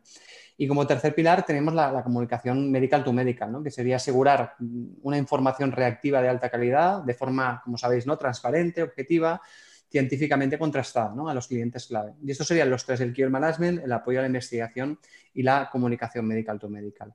Y 0.56 0.66
como 0.66 0.86
tercer 0.86 1.14
pilar 1.14 1.44
tenemos 1.44 1.74
la, 1.74 2.02
comunicación 2.02 2.70
medical 2.70 3.04
to 3.04 3.12
medical, 3.12 3.52
¿no? 3.52 3.62
que 3.62 3.70
sería 3.70 3.96
asegurar 3.96 4.54
una 5.02 5.18
información 5.18 5.70
reactiva 5.70 6.22
de 6.22 6.30
alta 6.30 6.48
calidad, 6.48 7.02
de 7.02 7.12
forma, 7.12 7.60
como 7.62 7.76
sabéis, 7.76 8.06
¿no? 8.06 8.16
transparente, 8.16 8.82
objetiva, 8.82 9.42
científicamente 9.88 10.58
contrastada 10.58 11.14
¿no? 11.14 11.28
a 11.28 11.34
los 11.34 11.46
clientes 11.46 11.86
clave. 11.86 12.14
Y 12.24 12.30
estos 12.30 12.46
serían 12.46 12.70
los 12.70 12.84
tres, 12.84 13.00
el 13.00 13.14
Care 13.14 13.28
Management, 13.28 13.84
el 13.84 13.92
apoyo 13.92 14.18
a 14.18 14.22
la 14.22 14.26
investigación 14.26 14.98
y 15.34 15.42
la 15.42 15.68
comunicación 15.70 16.26
medical 16.26 16.58
to 16.58 16.68
medical. 16.68 17.14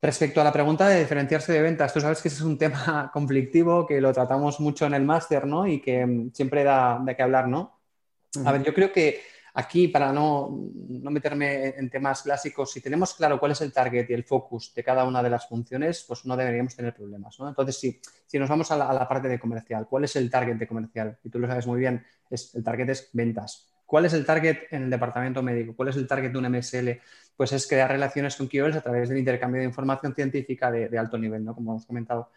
Respecto 0.00 0.40
a 0.40 0.44
la 0.44 0.52
pregunta 0.52 0.88
de 0.88 1.00
diferenciarse 1.00 1.52
de 1.52 1.62
ventas, 1.62 1.92
tú 1.92 2.00
sabes 2.00 2.22
que 2.22 2.28
ese 2.28 2.38
es 2.38 2.42
un 2.42 2.56
tema 2.56 3.10
conflictivo 3.12 3.86
que 3.86 4.00
lo 4.00 4.12
tratamos 4.12 4.60
mucho 4.60 4.86
en 4.86 4.94
el 4.94 5.04
máster 5.04 5.46
¿no? 5.46 5.66
y 5.66 5.80
que 5.80 6.06
mm, 6.06 6.32
siempre 6.32 6.62
da 6.62 7.00
de 7.04 7.16
qué 7.16 7.22
hablar. 7.22 7.48
¿no? 7.48 7.80
A 8.44 8.52
ver, 8.52 8.62
yo 8.62 8.72
creo 8.74 8.92
que 8.92 9.20
Aquí, 9.54 9.88
para 9.88 10.12
no, 10.12 10.70
meterme 10.88 11.68
en 11.76 11.90
temas 11.90 12.22
clásicos, 12.22 12.72
si 12.72 12.80
tenemos 12.80 13.14
claro 13.14 13.38
cuál 13.38 13.52
es 13.52 13.60
el 13.60 13.72
target 13.72 14.08
y 14.10 14.12
el 14.12 14.24
focus 14.24 14.72
de 14.74 14.84
cada 14.84 15.04
una 15.04 15.22
de 15.22 15.30
las 15.30 15.48
funciones, 15.48 16.04
pues 16.06 16.24
no 16.26 16.36
deberíamos 16.36 16.76
tener 16.76 16.94
problemas. 16.94 17.38
¿no? 17.40 17.48
Entonces, 17.48 17.78
si, 17.78 18.00
si 18.26 18.38
nos 18.38 18.48
vamos 18.48 18.70
a 18.70 18.76
la, 18.76 19.08
parte 19.08 19.28
de 19.28 19.38
comercial, 19.38 19.86
¿cuál 19.88 20.04
es 20.04 20.16
el 20.16 20.30
target 20.30 20.56
de 20.56 20.66
comercial? 20.66 21.18
Y 21.24 21.30
tú 21.30 21.38
lo 21.38 21.46
sabes 21.46 21.66
muy 21.66 21.80
bien, 21.80 22.04
el 22.30 22.64
target 22.64 22.90
es 22.90 23.10
ventas. 23.12 23.68
¿Cuál 23.86 24.04
es 24.04 24.12
el 24.12 24.26
target 24.26 24.64
en 24.70 24.84
el 24.84 24.90
departamento 24.90 25.42
médico? 25.42 25.74
¿Cuál 25.74 25.88
es 25.88 25.96
el 25.96 26.06
target 26.06 26.30
de 26.30 26.38
un 26.38 26.44
MSL? 26.44 27.00
Pues 27.34 27.52
es 27.52 27.66
crear 27.66 27.90
relaciones 27.90 28.36
con 28.36 28.46
KOLs 28.46 28.76
a 28.76 28.82
través 28.82 29.08
del 29.08 29.16
intercambio 29.16 29.60
de 29.60 29.66
información 29.66 30.14
científica 30.14 30.70
de, 30.70 30.98
alto 30.98 31.16
nivel, 31.16 31.42
¿no? 31.42 31.54
como 31.54 31.72
hemos 31.72 31.86
comentado. 31.86 32.30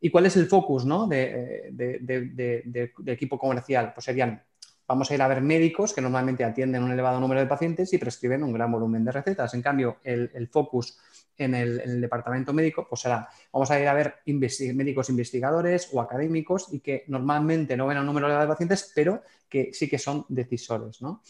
¿Y 0.00 0.10
cuál 0.10 0.26
es 0.26 0.36
el 0.36 0.46
focus 0.46 0.84
¿no? 0.84 1.06
de, 1.06 1.70
de 1.72 3.12
equipo 3.12 3.38
comercial? 3.38 3.92
Pues 3.94 4.04
serían 4.04 4.42
vamos 4.86 5.10
a 5.10 5.14
ir 5.14 5.22
a 5.22 5.28
ver 5.28 5.40
médicos 5.40 5.92
que 5.92 6.00
normalmente 6.00 6.44
atienden 6.44 6.82
un 6.82 6.92
elevado 6.92 7.20
número 7.20 7.40
de 7.40 7.46
pacientes 7.46 7.92
y 7.92 7.98
prescriben 7.98 8.42
un 8.42 8.52
gran 8.52 8.70
volumen 8.70 9.04
de 9.04 9.12
recetas. 9.12 9.52
En 9.54 9.62
cambio, 9.62 9.98
el, 10.04 10.48
focus 10.50 10.98
en 11.36 11.54
el, 11.54 12.00
departamento 12.00 12.52
médico, 12.52 12.86
pues 12.88 13.02
será, 13.02 13.28
vamos 13.52 13.70
a 13.70 13.80
ir 13.80 13.88
a 13.88 13.94
ver 13.94 14.16
médicos 14.26 15.08
investigadores 15.10 15.88
o 15.92 16.00
académicos 16.00 16.72
y 16.72 16.80
que 16.80 17.04
normalmente 17.08 17.76
no 17.76 17.86
ven 17.86 17.98
un 17.98 18.06
número 18.06 18.26
elevado 18.26 18.46
de 18.46 18.52
pacientes, 18.52 18.92
pero 18.94 19.22
que 19.48 19.70
sí 19.72 19.88
que 19.88 19.98
son 19.98 20.24
decisores, 20.28 21.02
¿no? 21.02 21.22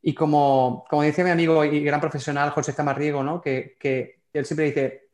Y 0.00 0.14
como, 0.14 0.84
como 0.88 1.02
decía 1.02 1.24
mi 1.24 1.30
amigo 1.30 1.64
y 1.64 1.82
gran 1.82 2.00
profesional 2.00 2.50
José 2.50 2.72
Zamarriego, 2.72 3.22
¿no? 3.24 3.40
que, 3.40 3.76
que 3.78 4.20
él 4.32 4.46
siempre 4.46 4.66
dice, 4.66 5.07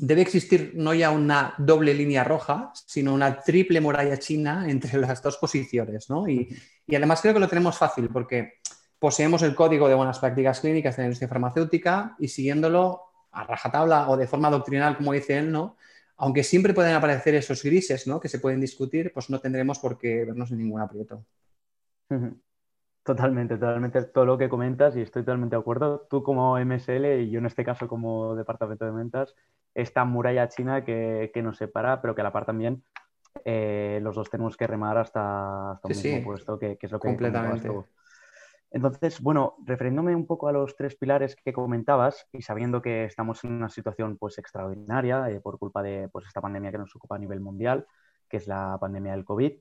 debe 0.00 0.22
existir 0.22 0.72
no 0.74 0.94
ya 0.94 1.10
una 1.10 1.54
doble 1.58 1.94
línea 1.94 2.24
roja, 2.24 2.72
sino 2.74 3.14
una 3.14 3.40
triple 3.40 3.80
muralla 3.80 4.18
china 4.18 4.68
entre 4.68 4.98
las 4.98 5.22
dos 5.22 5.36
posiciones. 5.36 6.10
¿no? 6.10 6.28
Y, 6.28 6.48
además 6.88 7.20
creo 7.20 7.34
que 7.34 7.40
lo 7.40 7.48
tenemos 7.48 7.76
fácil 7.76 8.08
porque 8.08 8.54
poseemos 8.98 9.42
el 9.42 9.54
código 9.54 9.88
de 9.88 9.94
buenas 9.94 10.18
prácticas 10.18 10.60
clínicas 10.60 10.96
de 10.96 11.02
la 11.02 11.06
industria 11.06 11.28
farmacéutica 11.28 12.16
y 12.18 12.28
siguiéndolo 12.28 13.02
a 13.32 13.44
rajatabla 13.44 14.08
o 14.08 14.16
de 14.16 14.26
forma 14.26 14.50
doctrinal, 14.50 14.96
como 14.96 15.12
dice 15.12 15.38
él, 15.38 15.52
¿no? 15.52 15.76
aunque 16.18 16.42
siempre 16.42 16.74
pueden 16.74 16.94
aparecer 16.94 17.34
esos 17.36 17.62
grises 17.62 18.06
¿no? 18.06 18.20
que 18.20 18.28
se 18.28 18.40
pueden 18.40 18.60
discutir, 18.60 19.12
pues 19.12 19.30
no 19.30 19.40
tendremos 19.40 19.78
por 19.78 19.98
qué 19.98 20.24
vernos 20.24 20.50
en 20.50 20.58
ningún 20.58 20.80
aprieto. 20.80 21.24
Totalmente, 23.04 23.56
totalmente 23.56 24.02
todo 24.02 24.26
lo 24.26 24.36
que 24.36 24.48
comentas 24.48 24.96
y 24.96 25.00
estoy 25.00 25.22
totalmente 25.22 25.56
de 25.56 25.60
acuerdo. 25.60 26.06
Tú 26.10 26.22
como 26.22 26.58
MSL 26.58 27.20
y 27.22 27.30
yo 27.30 27.38
en 27.38 27.46
este 27.46 27.64
caso 27.64 27.88
como 27.88 28.34
departamento 28.34 28.84
de 28.84 28.90
ventas, 28.90 29.34
esta 29.80 30.04
muralla 30.04 30.48
china 30.48 30.84
que, 30.84 31.30
nos 31.42 31.58
separa, 31.58 32.00
pero 32.00 32.14
que 32.14 32.20
a 32.20 32.24
la 32.24 32.32
par 32.32 32.44
también 32.44 32.82
eh, 33.44 34.00
los 34.02 34.16
dos 34.16 34.28
tenemos 34.30 34.56
que 34.56 34.66
remar 34.66 34.98
hasta, 34.98 35.72
hasta 35.72 35.88
un 35.88 35.94
mismo 35.94 36.24
puesto, 36.24 36.58
que, 36.58 36.78
es 36.80 36.92
lo 36.92 36.98
que 36.98 37.08
completamente. 37.08 37.70
Entonces, 38.70 39.22
bueno, 39.22 39.56
refiriéndome 39.64 40.14
un 40.14 40.26
poco 40.26 40.48
a 40.48 40.52
los 40.52 40.76
tres 40.76 40.94
pilares 40.94 41.36
que 41.36 41.52
comentabas 41.54 42.28
y 42.32 42.42
sabiendo 42.42 42.82
que 42.82 43.04
estamos 43.04 43.42
en 43.44 43.52
una 43.52 43.70
situación 43.70 44.18
pues 44.18 44.36
extraordinaria 44.38 45.30
eh, 45.30 45.40
por 45.40 45.58
culpa 45.58 45.82
de 45.82 46.08
pues, 46.10 46.26
esta 46.26 46.42
pandemia 46.42 46.70
que 46.70 46.78
nos 46.78 46.94
ocupa 46.94 47.16
a 47.16 47.18
nivel 47.18 47.40
mundial, 47.40 47.86
que 48.28 48.36
es 48.36 48.46
la 48.46 48.76
pandemia 48.78 49.12
del 49.12 49.24
COVID, 49.24 49.52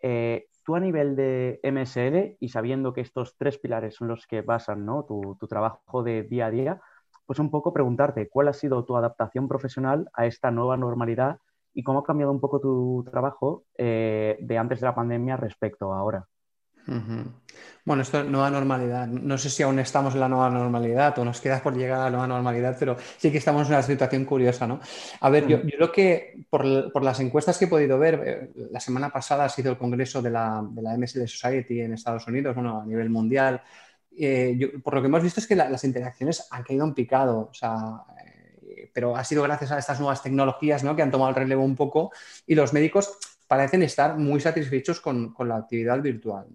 eh, 0.00 0.48
tú 0.64 0.76
a 0.76 0.80
nivel 0.80 1.16
de 1.16 1.60
MSL 1.64 2.36
y 2.38 2.48
sabiendo 2.50 2.92
que 2.92 3.00
estos 3.00 3.36
tres 3.36 3.58
pilares 3.58 3.96
son 3.96 4.08
los 4.08 4.26
que 4.26 4.42
basan 4.42 4.84
¿no? 4.84 5.04
tu, 5.04 5.36
trabajo 5.48 6.02
de 6.02 6.22
día 6.22 6.46
a 6.46 6.50
día, 6.50 6.80
pues 7.26 7.38
un 7.38 7.50
poco 7.50 7.72
preguntarte 7.72 8.28
cuál 8.28 8.48
ha 8.48 8.52
sido 8.52 8.84
tu 8.84 8.96
adaptación 8.96 9.48
profesional 9.48 10.08
a 10.12 10.26
esta 10.26 10.50
nueva 10.50 10.76
normalidad 10.76 11.38
y 11.74 11.82
cómo 11.82 12.00
ha 12.00 12.04
cambiado 12.04 12.32
un 12.32 12.40
poco 12.40 12.60
tu 12.60 13.04
trabajo 13.10 13.64
eh, 13.76 14.36
de 14.40 14.58
antes 14.58 14.80
de 14.80 14.86
la 14.86 14.94
pandemia 14.94 15.36
respecto 15.36 15.92
a 15.92 15.98
ahora. 15.98 16.26
Bueno, 17.84 18.02
esto 18.02 18.20
es 18.20 18.26
nueva 18.26 18.50
normalidad. 18.50 19.06
No 19.06 19.38
sé 19.38 19.50
si 19.50 19.62
aún 19.62 19.78
estamos 19.78 20.14
en 20.14 20.20
la 20.20 20.28
nueva 20.28 20.50
normalidad 20.50 21.16
o 21.18 21.24
nos 21.24 21.40
queda 21.40 21.62
por 21.62 21.76
llegar 21.76 22.00
a 22.00 22.04
la 22.04 22.10
nueva 22.10 22.26
normalidad, 22.26 22.76
pero 22.78 22.96
sí 23.16 23.30
que 23.30 23.38
estamos 23.38 23.68
en 23.68 23.74
una 23.74 23.82
situación 23.82 24.24
curiosa, 24.24 24.66
¿no? 24.66 24.80
A 25.20 25.30
ver, 25.30 25.46
yo, 25.46 25.62
creo 25.62 25.92
que 25.92 26.44
por, 26.50 26.64
las 27.02 27.20
encuestas 27.20 27.58
que 27.58 27.66
he 27.66 27.68
podido 27.68 27.98
ver, 27.98 28.22
eh, 28.24 28.50
la 28.70 28.80
semana 28.80 29.10
pasada 29.10 29.44
ha 29.44 29.48
sido 29.48 29.70
el 29.70 29.78
congreso 29.78 30.20
de 30.22 30.30
la, 30.30 30.64
de 30.70 30.82
la 30.82 30.96
MSL 30.96 31.26
Society 31.26 31.80
en 31.80 31.92
Estados 31.94 32.26
Unidos, 32.26 32.54
bueno, 32.54 32.80
a 32.80 32.86
nivel 32.86 33.10
mundial. 33.10 33.62
Eh, 34.18 34.72
por 34.82 34.94
lo 34.94 35.00
que 35.00 35.06
hemos 35.06 35.22
visto 35.22 35.40
es 35.40 35.46
que 35.46 35.56
las 35.56 35.84
interacciones 35.84 36.46
han 36.50 36.62
caído 36.62 36.84
en 36.84 36.94
picado, 36.94 37.48
o 37.50 37.54
sea, 37.54 38.02
eh, 38.24 38.90
pero 38.92 39.16
ha 39.16 39.24
sido 39.24 39.42
gracias 39.42 39.72
a 39.72 39.78
estas 39.78 40.00
nuevas 40.00 40.22
tecnologías 40.22 40.84
¿no? 40.84 40.94
que 40.94 41.02
han 41.02 41.10
tomado 41.10 41.30
el 41.30 41.36
relevo 41.36 41.64
un 41.64 41.76
poco 41.76 42.12
y 42.46 42.54
los 42.54 42.72
médicos 42.72 43.18
parecen 43.46 43.82
estar 43.82 44.16
muy 44.16 44.40
satisfechos 44.40 45.00
con, 45.00 45.34
la 45.40 45.56
actividad 45.56 46.00
virtual. 46.00 46.46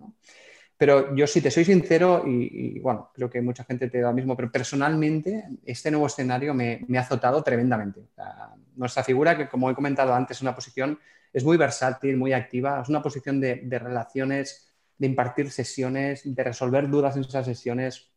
Pero 0.78 1.16
yo, 1.16 1.28
si 1.28 1.42
te 1.42 1.52
soy 1.52 1.66
sincero, 1.66 2.24
y, 2.26 2.80
bueno, 2.80 3.12
creo 3.14 3.30
que 3.30 3.42
mucha 3.42 3.64
gente 3.64 3.88
te 3.88 4.00
da 4.00 4.10
lo 4.10 4.16
mismo, 4.16 4.36
pero 4.36 4.52
personalmente 4.52 5.46
este 5.66 5.92
nuevo 5.92 6.08
escenario 6.08 6.54
me, 6.54 6.86
ha 6.96 7.02
azotado 7.02 7.44
tremendamente. 7.44 8.02
nuestra 8.76 9.04
figura, 9.04 9.38
que 9.38 9.48
como 9.48 9.70
he 9.70 9.76
comentado 9.76 10.14
antes, 10.14 10.38
es 10.38 10.42
una 10.42 10.56
posición, 10.56 11.00
es 11.34 11.44
muy 11.44 11.56
versátil, 11.56 12.18
muy 12.18 12.34
activa, 12.34 12.82
es 12.82 12.90
una 12.90 13.04
posición 13.04 13.40
de, 13.40 13.80
relaciones, 13.80 14.67
de 14.98 15.08
impartir 15.08 15.52
sesiones, 15.52 16.22
de 16.24 16.44
resolver 16.44 16.90
dudas 16.90 17.16
en 17.16 17.24
esas 17.24 17.46
sesiones, 17.46 18.12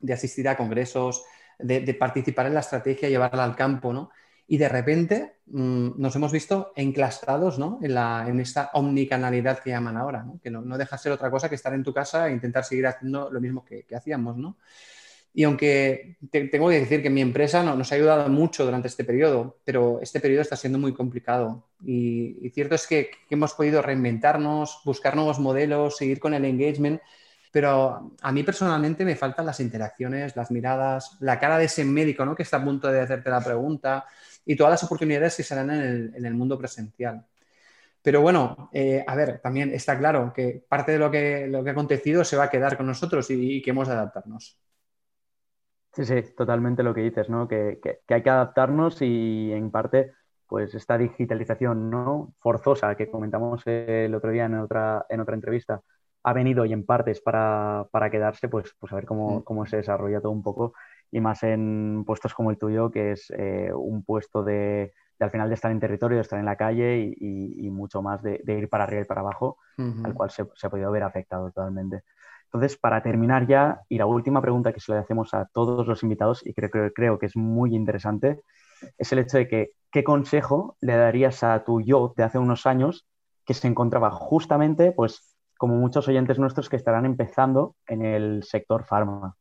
de 0.00 0.12
asistir 0.12 0.48
a 0.48 0.56
congresos, 0.56 1.24
de, 1.58 1.94
participar 1.94 2.46
en 2.46 2.54
la 2.54 2.60
estrategia, 2.60 3.08
llevarla 3.08 3.44
al 3.44 3.56
campo, 3.56 3.92
¿no? 3.92 4.10
y 4.46 4.58
de 4.58 4.68
repente 4.68 5.36
mm, 5.46 5.92
nos 5.96 6.14
hemos 6.16 6.32
visto 6.32 6.72
enclastrados 6.76 7.58
¿no? 7.58 7.78
en, 7.82 7.94
la, 7.94 8.26
en, 8.28 8.40
esta 8.40 8.70
omnicanalidad 8.74 9.60
que 9.60 9.70
llaman 9.70 9.96
ahora, 9.96 10.26
que 10.42 10.50
no, 10.50 10.60
no, 10.60 10.76
deja 10.76 10.98
ser 10.98 11.12
otra 11.12 11.30
cosa 11.30 11.48
que 11.48 11.54
estar 11.54 11.72
en 11.72 11.82
tu 11.82 11.94
casa 11.94 12.28
e 12.28 12.32
intentar 12.32 12.64
seguir 12.64 12.86
haciendo 12.86 13.30
lo 13.30 13.40
mismo 13.40 13.64
que, 13.64 13.84
que 13.84 13.96
hacíamos. 13.96 14.36
¿no? 14.36 14.58
Y 15.36 15.42
aunque 15.42 16.16
tengo 16.30 16.68
que 16.68 16.80
decir 16.80 17.02
que 17.02 17.10
mi 17.10 17.20
empresa 17.20 17.62
no, 17.64 17.74
nos 17.74 17.90
ha 17.90 17.96
ayudado 17.96 18.28
mucho 18.28 18.64
durante 18.64 18.86
este 18.86 19.02
periodo, 19.02 19.58
pero 19.64 19.98
este 20.00 20.20
periodo 20.20 20.42
está 20.42 20.54
siendo 20.54 20.78
muy 20.78 20.94
complicado. 20.94 21.66
Y, 21.84 22.48
cierto 22.54 22.76
es 22.76 22.86
que, 22.86 23.10
que, 23.28 23.34
hemos 23.34 23.52
podido 23.52 23.82
reinventarnos, 23.82 24.80
buscar 24.84 25.16
nuevos 25.16 25.40
modelos, 25.40 25.96
seguir 25.96 26.20
con 26.20 26.34
el 26.34 26.44
engagement, 26.44 27.00
pero 27.54 28.12
a 28.20 28.32
mí 28.32 28.42
personalmente 28.42 29.04
me 29.04 29.14
faltan 29.14 29.46
las 29.46 29.60
interacciones, 29.60 30.34
las 30.34 30.50
miradas, 30.50 31.16
la 31.20 31.38
cara 31.38 31.56
de 31.56 31.66
ese 31.66 31.84
médico 31.84 32.24
¿no? 32.24 32.34
que 32.34 32.42
está 32.42 32.56
a 32.56 32.64
punto 32.64 32.90
de 32.90 33.00
hacerte 33.00 33.30
la 33.30 33.40
pregunta 33.40 34.06
y 34.44 34.56
todas 34.56 34.72
las 34.72 34.82
oportunidades 34.82 35.36
que 35.36 35.44
se 35.44 35.54
dan 35.54 35.70
en 35.70 36.26
el, 36.26 36.34
mundo 36.34 36.58
presencial. 36.58 37.24
Pero 38.02 38.22
bueno, 38.22 38.70
eh, 38.72 39.04
a 39.06 39.14
ver, 39.14 39.38
también 39.38 39.72
está 39.72 39.96
claro 39.96 40.32
que 40.34 40.64
parte 40.68 40.90
de 40.90 40.98
lo 40.98 41.12
que, 41.12 41.46
lo 41.46 41.62
que 41.62 41.70
ha 41.70 41.72
acontecido 41.74 42.24
se 42.24 42.36
va 42.36 42.44
a 42.44 42.50
quedar 42.50 42.76
con 42.76 42.86
nosotros 42.86 43.30
y, 43.30 43.62
que 43.62 43.70
hemos 43.70 43.86
de 43.86 43.94
adaptarnos. 43.94 44.58
Sí, 45.94 46.04
sí, 46.04 46.22
totalmente 46.36 46.82
lo 46.82 46.92
que 46.92 47.02
dices, 47.02 47.28
¿no? 47.30 47.46
Que, 47.46 47.80
hay 48.08 48.22
que 48.22 48.30
adaptarnos 48.30 49.00
y 49.00 49.52
en 49.52 49.70
parte, 49.70 50.12
pues 50.46 50.74
esta 50.74 50.98
digitalización 50.98 51.88
¿no? 51.90 52.34
forzosa 52.40 52.96
que 52.96 53.10
comentamos 53.10 53.62
el 53.66 54.14
otro 54.14 54.30
día 54.30 54.46
en 54.46 54.56
otra, 54.56 55.06
en 55.08 55.20
otra 55.20 55.34
entrevista 55.34 55.80
ha 56.24 56.32
venido 56.32 56.64
y 56.64 56.72
en 56.72 56.86
partes 56.86 57.20
para, 57.20 57.86
para 57.90 58.10
quedarse, 58.10 58.48
pues, 58.48 58.74
pues 58.80 58.92
a 58.92 58.96
ver 58.96 59.04
cómo, 59.04 59.40
mm. 59.40 59.42
cómo 59.42 59.66
se 59.66 59.76
desarrolla 59.76 60.20
todo 60.20 60.32
un 60.32 60.42
poco 60.42 60.74
y 61.12 61.20
más 61.20 61.42
en 61.44 62.02
puestos 62.04 62.34
como 62.34 62.50
el 62.50 62.58
tuyo, 62.58 62.90
que 62.90 63.12
es 63.12 63.30
eh, 63.36 63.70
un 63.72 64.02
puesto 64.04 64.42
de, 64.42 64.94
al 65.20 65.30
final 65.30 65.48
de 65.48 65.54
estar 65.54 65.70
en 65.70 65.78
territorio, 65.78 66.16
de 66.16 66.22
estar 66.22 66.38
en 66.38 66.44
la 66.44 66.56
calle 66.56 67.14
y, 67.16 67.70
mucho 67.70 68.02
más 68.02 68.22
de, 68.22 68.42
ir 68.46 68.68
para 68.68 68.84
arriba 68.84 69.02
y 69.02 69.04
para 69.06 69.20
abajo, 69.20 69.58
al 69.78 70.14
cual 70.14 70.30
se, 70.30 70.42
ha 70.42 70.70
podido 70.70 70.90
ver 70.90 71.04
afectado 71.04 71.48
totalmente. 71.52 72.02
Entonces, 72.54 72.78
para 72.78 73.02
terminar 73.02 73.48
ya, 73.48 73.80
y 73.88 73.98
la 73.98 74.06
última 74.06 74.40
pregunta 74.40 74.72
que 74.72 74.78
se 74.78 74.92
le 74.92 74.98
hacemos 74.98 75.34
a 75.34 75.46
todos 75.52 75.88
los 75.88 76.04
invitados, 76.04 76.46
y 76.46 76.54
creo, 76.54 76.92
creo, 76.94 77.18
que 77.18 77.26
es 77.26 77.36
muy 77.36 77.74
interesante, 77.74 78.42
es 78.96 79.12
el 79.12 79.18
hecho 79.18 79.38
de 79.38 79.48
que, 79.48 79.70
¿qué 79.90 80.04
consejo 80.04 80.76
le 80.80 80.96
darías 80.96 81.42
a 81.42 81.64
tu 81.64 81.80
yo 81.80 82.14
de 82.16 82.22
hace 82.22 82.38
unos 82.38 82.66
años 82.66 83.06
que 83.44 83.54
se 83.54 83.66
encontraba 83.66 84.12
justamente 84.12 84.92
pues, 84.92 85.34
como 85.58 85.74
muchos 85.74 86.06
oyentes 86.06 86.38
nuestros 86.38 86.68
que 86.68 86.76
estarán 86.76 87.06
empezando 87.06 87.74
en 87.86 88.04
el 88.04 88.42
sector 88.44 88.84
farma. 88.84 89.36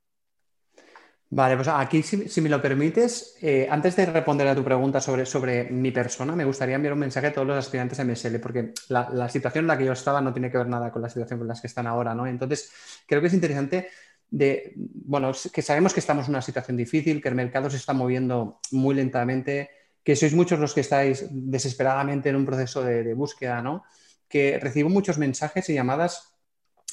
Vale, 1.35 1.55
pues 1.55 1.67
aquí, 1.67 2.03
si, 2.03 2.41
me 2.41 2.49
lo 2.49 2.61
permites, 2.61 3.37
eh, 3.41 3.67
antes 3.67 3.95
de 3.95 4.05
responder 4.05 4.47
a 4.47 4.53
tu 4.53 4.63
pregunta 4.63 5.01
sobre, 5.01 5.25
sobre 5.25 5.63
mi 5.71 5.89
persona, 5.89 6.35
me 6.35 6.45
gustaría 6.45 6.75
enviar 6.75 6.93
un 6.93 6.99
mensaje 6.99 7.25
a 7.25 7.33
todos 7.33 7.47
los 7.47 7.57
aspirantes 7.57 7.99
a 7.99 8.03
MSL, 8.03 8.39
porque 8.39 8.71
la, 8.89 9.27
situación 9.29 9.63
en 9.63 9.69
la 9.69 9.75
que 9.75 9.85
yo 9.85 9.93
estaba 9.93 10.21
no 10.21 10.31
tiene 10.31 10.51
que 10.51 10.59
ver 10.59 10.67
nada 10.67 10.91
con 10.91 11.01
la 11.01 11.09
situación 11.09 11.39
con 11.39 11.47
la 11.47 11.55
que 11.59 11.65
están 11.65 11.87
ahora, 11.87 12.13
¿no? 12.13 12.27
Entonces, 12.27 12.71
creo 13.07 13.19
que 13.19 13.27
es 13.27 13.33
interesante 13.33 13.87
de, 14.29 14.73
bueno, 14.75 15.31
que 15.51 15.63
sabemos 15.63 15.91
que 15.91 16.01
estamos 16.01 16.25
en 16.27 16.35
una 16.35 16.41
situación 16.43 16.77
difícil, 16.77 17.19
que 17.19 17.29
el 17.29 17.35
mercado 17.35 17.67
se 17.67 17.77
está 17.77 17.93
moviendo 17.93 18.59
muy 18.69 18.93
lentamente, 18.93 19.71
que 20.03 20.15
sois 20.15 20.35
muchos 20.35 20.59
los 20.59 20.75
que 20.75 20.81
estáis 20.81 21.25
desesperadamente 21.31 22.29
en 22.29 22.35
un 22.35 22.45
proceso 22.45 22.83
de, 22.83 23.01
de 23.01 23.13
búsqueda, 23.15 23.59
¿no? 23.59 23.85
Que 24.27 24.59
recibo 24.59 24.87
muchos 24.89 25.17
mensajes 25.17 25.67
y 25.69 25.73
llamadas 25.73 26.35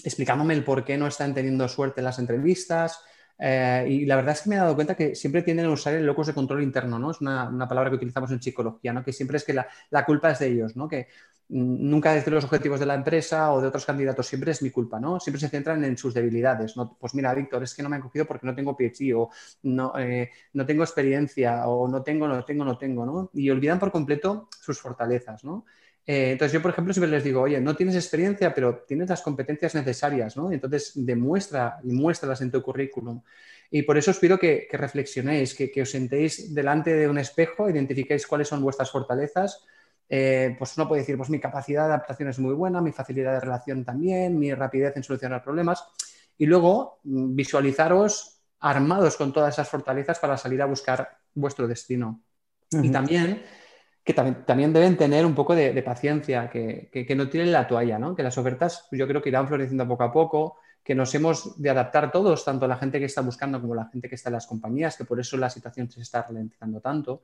explicándome 0.02 0.54
el 0.54 0.64
por 0.64 0.82
qué 0.82 0.96
no 0.96 1.06
están 1.06 1.34
teniendo 1.34 1.68
suerte 1.68 2.00
en 2.00 2.06
las 2.06 2.18
entrevistas, 2.18 3.00
eh, 3.42 3.86
y 3.88 4.04
la 4.04 4.16
verdad 4.16 4.34
es 4.34 4.42
que 4.42 4.50
me 4.50 4.56
he 4.56 4.58
dado 4.58 4.74
cuenta 4.74 4.94
que 4.94 5.14
siempre 5.14 5.42
tienden 5.42 5.66
a 5.66 5.70
usar 5.70 5.94
el 5.94 6.04
locus 6.04 6.26
de 6.26 6.34
control 6.34 6.62
interno, 6.62 6.98
¿no? 6.98 7.10
Es 7.10 7.22
una, 7.22 7.66
palabra 7.66 7.88
que 7.88 7.96
utilizamos 7.96 8.30
en 8.32 8.42
psicología, 8.42 8.92
¿no? 8.92 9.02
Que 9.02 9.14
siempre 9.14 9.38
es 9.38 9.44
que 9.44 9.54
la, 9.54 10.04
culpa 10.04 10.32
es 10.32 10.40
de 10.40 10.48
ellos, 10.48 10.76
¿no? 10.76 10.86
Que 10.86 11.08
mm, 11.48 11.88
nunca 11.88 12.14
es 12.14 12.24
de 12.26 12.32
los 12.32 12.44
objetivos 12.44 12.78
de 12.78 12.84
la 12.84 12.94
empresa 12.94 13.50
o 13.52 13.62
de 13.62 13.68
otros 13.68 13.86
candidatos, 13.86 14.26
siempre 14.26 14.50
es 14.52 14.60
mi 14.60 14.70
culpa, 14.70 15.00
¿no? 15.00 15.18
Siempre 15.20 15.40
se 15.40 15.48
centran 15.48 15.82
en 15.84 15.96
sus 15.96 16.12
debilidades, 16.12 16.76
¿no? 16.76 16.98
Pues 17.00 17.14
mira, 17.14 17.32
Víctor, 17.32 17.62
es 17.62 17.74
que 17.74 17.82
no 17.82 17.88
me 17.88 17.96
han 17.96 18.02
cogido 18.02 18.26
porque 18.26 18.46
no 18.46 18.54
tengo 18.54 18.76
PhD 18.76 19.14
o 19.16 19.30
no, 19.62 19.98
eh, 19.98 20.30
no 20.52 20.66
tengo 20.66 20.82
experiencia 20.82 21.66
o 21.66 21.88
no 21.88 22.02
tengo, 22.02 22.28
no 22.28 22.44
tengo, 22.44 22.64
no 22.64 22.76
tengo, 22.76 23.06
¿no? 23.06 23.30
Y 23.32 23.48
olvidan 23.48 23.78
por 23.78 23.90
completo 23.90 24.48
sus 24.60 24.78
fortalezas, 24.78 25.44
¿no? 25.44 25.64
Eh, 26.12 26.32
entonces 26.32 26.52
yo, 26.52 26.60
por 26.60 26.72
ejemplo, 26.72 26.92
siempre 26.92 27.08
les 27.08 27.22
digo, 27.22 27.42
oye, 27.42 27.60
no 27.60 27.76
tienes 27.76 27.94
experiencia, 27.94 28.52
pero 28.52 28.82
tienes 28.84 29.08
las 29.08 29.22
competencias 29.22 29.76
necesarias, 29.76 30.36
¿no? 30.36 30.50
Entonces 30.50 30.90
demuestra 30.96 31.78
y 31.84 31.92
muéstralas 31.92 32.40
en 32.40 32.50
tu 32.50 32.60
currículum. 32.60 33.22
Y 33.70 33.82
por 33.82 33.96
eso 33.96 34.10
os 34.10 34.18
pido 34.18 34.36
que, 34.36 34.66
reflexionéis, 34.72 35.54
que, 35.54 35.70
os 35.80 35.88
sentéis 35.88 36.52
delante 36.52 36.92
de 36.94 37.08
un 37.08 37.16
espejo, 37.16 37.70
identifiquéis 37.70 38.26
cuáles 38.26 38.48
son 38.48 38.60
vuestras 38.60 38.90
fortalezas. 38.90 39.64
Eh, 40.08 40.56
pues 40.58 40.76
uno 40.76 40.88
puede 40.88 41.02
decir, 41.02 41.16
pues 41.16 41.30
mi 41.30 41.38
capacidad 41.38 41.82
de 41.82 41.92
adaptación 41.92 42.28
es 42.28 42.40
muy 42.40 42.54
buena, 42.54 42.80
mi 42.80 42.90
facilidad 42.90 43.34
de 43.34 43.40
relación 43.40 43.84
también, 43.84 44.36
mi 44.36 44.52
rapidez 44.52 44.96
en 44.96 45.04
solucionar 45.04 45.44
problemas. 45.44 45.84
Y 46.36 46.46
luego 46.46 46.98
mm, 47.04 47.36
visualizaros 47.36 48.40
armados 48.58 49.16
con 49.16 49.32
todas 49.32 49.54
esas 49.54 49.68
fortalezas 49.68 50.18
para 50.18 50.36
salir 50.36 50.60
a 50.60 50.66
buscar 50.66 51.08
vuestro 51.34 51.68
destino. 51.68 52.20
Y 52.82 52.90
también 52.90 53.42
también, 54.12 54.72
deben 54.72 54.96
tener 54.96 55.26
un 55.26 55.34
poco 55.34 55.54
de, 55.54 55.82
paciencia, 55.82 56.48
que, 56.50 57.14
no 57.16 57.28
tienen 57.28 57.52
la 57.52 57.66
toalla, 57.66 57.98
¿no? 57.98 58.14
que 58.14 58.22
las 58.22 58.36
ofertas 58.38 58.88
yo 58.90 59.06
creo 59.06 59.22
que 59.22 59.28
irán 59.28 59.48
floreciendo 59.48 59.86
poco 59.86 60.04
a 60.04 60.12
poco, 60.12 60.56
que 60.82 60.94
nos 60.94 61.14
hemos 61.14 61.60
de 61.60 61.70
adaptar 61.70 62.10
todos, 62.10 62.44
tanto 62.44 62.66
la 62.66 62.76
gente 62.76 62.98
que 62.98 63.04
está 63.04 63.20
buscando 63.20 63.60
como 63.60 63.74
la 63.74 63.86
gente 63.86 64.08
que 64.08 64.14
está 64.14 64.30
en 64.30 64.34
las 64.34 64.46
compañías, 64.46 64.96
que 64.96 65.04
por 65.04 65.20
eso 65.20 65.36
la 65.36 65.50
situación 65.50 65.90
se 65.90 66.00
está 66.00 66.22
ralentizando 66.22 66.80
tanto. 66.80 67.22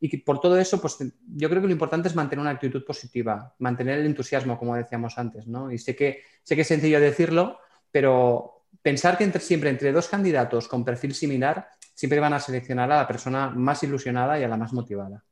Y 0.00 0.08
que 0.08 0.18
por 0.18 0.40
todo 0.40 0.58
eso, 0.58 0.80
pues 0.80 0.98
yo 1.34 1.48
creo 1.48 1.62
que 1.62 1.66
lo 1.66 1.72
importante 1.72 2.08
es 2.08 2.14
mantener 2.14 2.42
una 2.42 2.50
actitud 2.50 2.84
positiva, 2.84 3.54
mantener 3.58 3.98
el 3.98 4.06
entusiasmo, 4.06 4.58
como 4.58 4.76
decíamos 4.76 5.16
antes, 5.16 5.46
¿no? 5.46 5.72
Y 5.72 5.78
sé 5.78 5.96
que, 5.96 6.22
sé 6.42 6.54
que 6.54 6.62
es 6.62 6.68
sencillo 6.68 7.00
decirlo, 7.00 7.58
pero 7.90 8.66
pensar 8.82 9.16
que 9.16 9.24
entre, 9.24 9.40
siempre 9.40 9.70
entre 9.70 9.92
dos 9.92 10.08
candidatos 10.08 10.68
con 10.68 10.84
perfil 10.84 11.14
similar, 11.14 11.68
siempre 11.94 12.20
van 12.20 12.34
a 12.34 12.40
seleccionar 12.40 12.92
a 12.92 12.98
la 12.98 13.06
persona 13.06 13.50
más 13.50 13.82
ilusionada 13.82 14.38
y 14.38 14.44
a 14.44 14.48
la 14.48 14.56
más 14.56 14.72
motivada. 14.72 15.24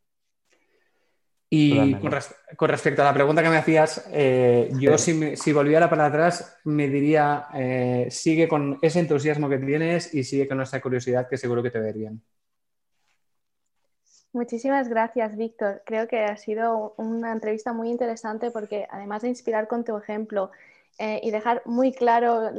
Y 1.50 1.94
con, 1.94 2.68
respecto 2.68 3.00
a 3.00 3.06
la 3.06 3.14
pregunta 3.14 3.42
que 3.42 3.48
me 3.48 3.56
hacías, 3.56 4.06
eh, 4.12 4.70
yo 4.78 4.98
si, 4.98 5.52
volviera 5.52 5.88
para 5.88 6.06
atrás 6.06 6.58
me 6.64 6.88
diría, 6.88 7.46
eh, 7.54 8.08
sigue 8.10 8.48
con 8.48 8.78
ese 8.82 9.00
entusiasmo 9.00 9.48
que 9.48 9.56
tienes 9.58 10.12
y 10.12 10.24
sigue 10.24 10.46
con 10.46 10.60
esa 10.60 10.80
curiosidad 10.80 11.26
que 11.26 11.38
seguro 11.38 11.62
que 11.62 11.70
te 11.70 11.80
verían. 11.80 12.20
Muchísimas 14.32 14.88
gracias, 14.88 15.36
Víctor. 15.38 15.82
Creo 15.86 16.06
que 16.06 16.20
ha 16.20 16.36
sido 16.36 16.94
una 16.98 17.32
entrevista 17.32 17.72
muy 17.72 17.90
interesante 17.90 18.50
porque 18.50 18.86
además 18.90 19.22
de 19.22 19.28
inspirar 19.28 19.68
con 19.68 19.84
tu 19.84 19.96
ejemplo 19.96 20.50
eh, 20.98 21.20
y 21.22 21.30
dejar 21.30 21.62
muy, 21.64 21.92
claro 21.92 22.50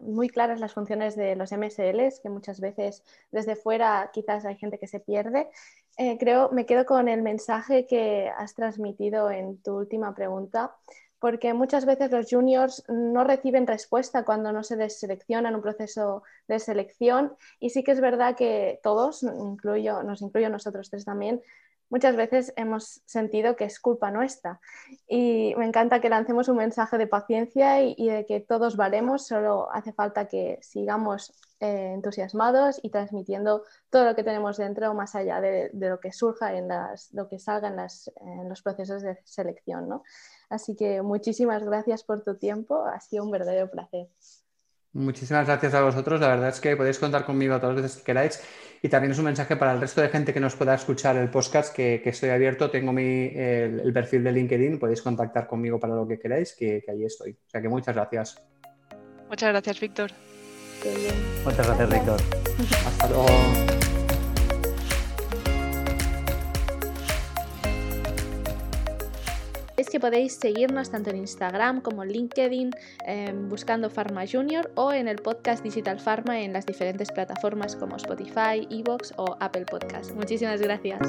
muy 0.00 0.28
claras 0.28 0.60
las 0.60 0.74
funciones 0.74 1.16
de 1.16 1.34
los 1.34 1.50
MSLs, 1.52 2.20
que 2.20 2.28
muchas 2.28 2.60
veces 2.60 3.02
desde 3.32 3.56
fuera 3.56 4.10
quizás 4.12 4.44
hay 4.44 4.56
gente 4.56 4.78
que 4.78 4.86
se 4.86 5.00
pierde, 5.00 5.48
eh, 5.96 6.16
creo, 6.18 6.50
me 6.52 6.66
quedo 6.66 6.86
con 6.86 7.08
el 7.08 7.22
mensaje 7.22 7.86
que 7.86 8.30
has 8.36 8.54
transmitido 8.54 9.30
en 9.30 9.60
tu 9.60 9.76
última 9.76 10.14
pregunta, 10.14 10.74
porque 11.18 11.52
muchas 11.52 11.84
veces 11.84 12.10
los 12.10 12.26
juniors 12.30 12.82
no 12.88 13.24
reciben 13.24 13.66
respuesta 13.66 14.24
cuando 14.24 14.52
no 14.52 14.62
se 14.62 14.76
deselecciona 14.76 15.50
en 15.50 15.56
un 15.56 15.60
proceso 15.60 16.22
de 16.48 16.58
selección 16.58 17.34
y 17.58 17.70
sí 17.70 17.84
que 17.84 17.92
es 17.92 18.00
verdad 18.00 18.36
que 18.36 18.80
todos, 18.82 19.22
incluyo, 19.22 20.02
nos 20.02 20.22
incluyo 20.22 20.48
nosotros 20.48 20.88
tres 20.88 21.04
también, 21.04 21.42
muchas 21.90 22.16
veces 22.16 22.54
hemos 22.56 23.02
sentido 23.04 23.56
que 23.56 23.64
es 23.64 23.78
culpa 23.78 24.10
nuestra. 24.10 24.60
Y 25.06 25.54
me 25.58 25.66
encanta 25.66 26.00
que 26.00 26.08
lancemos 26.08 26.48
un 26.48 26.56
mensaje 26.56 26.96
de 26.96 27.06
paciencia 27.06 27.82
y, 27.82 28.08
de 28.08 28.24
que 28.24 28.40
todos 28.40 28.76
valemos, 28.76 29.26
solo 29.26 29.70
hace 29.72 29.92
falta 29.92 30.26
que 30.28 30.58
sigamos 30.62 31.34
eh, 31.60 31.92
entusiasmados 31.94 32.80
y 32.82 32.90
transmitiendo 32.90 33.64
todo 33.90 34.04
lo 34.04 34.14
que 34.14 34.24
tenemos 34.24 34.56
dentro 34.56 34.94
más 34.94 35.14
allá 35.14 35.40
de, 35.40 35.70
lo 35.74 36.00
que 36.00 36.12
surja 36.12 36.54
en 36.54 36.68
las, 36.68 37.12
lo 37.12 37.28
que 37.28 37.38
salga 37.38 37.68
en, 37.68 37.78
en 37.78 38.48
los 38.48 38.62
procesos 38.62 39.02
de 39.02 39.18
selección. 39.24 39.88
¿no? 39.88 40.04
Así 40.48 40.76
que 40.76 41.02
muchísimas 41.02 41.62
gracias 41.64 42.04
por 42.04 42.22
tu 42.22 42.36
tiempo, 42.36 42.84
ha 42.84 43.00
sido 43.00 43.24
un 43.24 43.30
verdadero 43.30 43.70
placer. 43.70 44.08
Muchísimas 44.92 45.46
gracias 45.46 45.74
a 45.74 45.82
vosotros. 45.82 46.20
La 46.20 46.28
verdad 46.28 46.48
es 46.48 46.60
que 46.60 46.76
podéis 46.76 46.98
contar 46.98 47.24
conmigo 47.24 47.58
todas 47.60 47.76
las 47.76 47.84
veces 47.84 47.98
que 47.98 48.04
queráis. 48.04 48.42
Y 48.82 48.88
también 48.88 49.12
es 49.12 49.18
un 49.18 49.26
mensaje 49.26 49.56
para 49.56 49.72
el 49.72 49.80
resto 49.80 50.00
de 50.00 50.08
gente 50.08 50.32
que 50.32 50.40
nos 50.40 50.56
pueda 50.56 50.74
escuchar 50.74 51.16
el 51.16 51.28
podcast, 51.28 51.74
que, 51.74 52.02
estoy 52.04 52.30
abierto. 52.30 52.70
Tengo 52.70 52.92
mi, 52.92 53.30
el, 53.34 53.92
perfil 53.92 54.24
de 54.24 54.32
LinkedIn. 54.32 54.78
Podéis 54.78 55.02
contactar 55.02 55.46
conmigo 55.46 55.78
para 55.78 55.94
lo 55.94 56.08
que 56.08 56.18
queráis, 56.18 56.54
que, 56.56 56.82
que 56.84 56.90
allí 56.90 57.04
estoy. 57.04 57.32
O 57.32 57.50
sea 57.50 57.60
que 57.60 57.68
muchas 57.68 57.94
gracias. 57.94 58.42
Muchas 59.28 59.50
gracias, 59.50 59.80
Víctor. 59.80 60.10
Muchas 61.44 61.66
gracias, 61.66 61.90
Víctor. 61.90 62.20
Hasta 62.86 63.08
luego. 63.08 63.79
Podéis 70.00 70.34
seguirnos 70.34 70.90
tanto 70.90 71.10
en 71.10 71.16
Instagram 71.16 71.80
como 71.80 72.02
en 72.02 72.10
LinkedIn 72.10 72.70
em, 73.06 73.48
buscando 73.48 73.90
Pharma 73.90 74.24
Junior 74.26 74.70
o 74.74 74.92
en 74.92 75.08
el 75.08 75.16
podcast 75.16 75.62
Digital 75.62 76.00
Pharma 76.00 76.40
en 76.40 76.52
las 76.52 76.66
diferentes 76.66 77.10
plataformas 77.12 77.76
como 77.76 77.96
Spotify, 77.96 78.66
Evox 78.70 79.12
o 79.16 79.36
Apple 79.40 79.66
Podcast. 79.66 80.12
Muchísimas 80.12 80.60
gracias. 80.60 81.00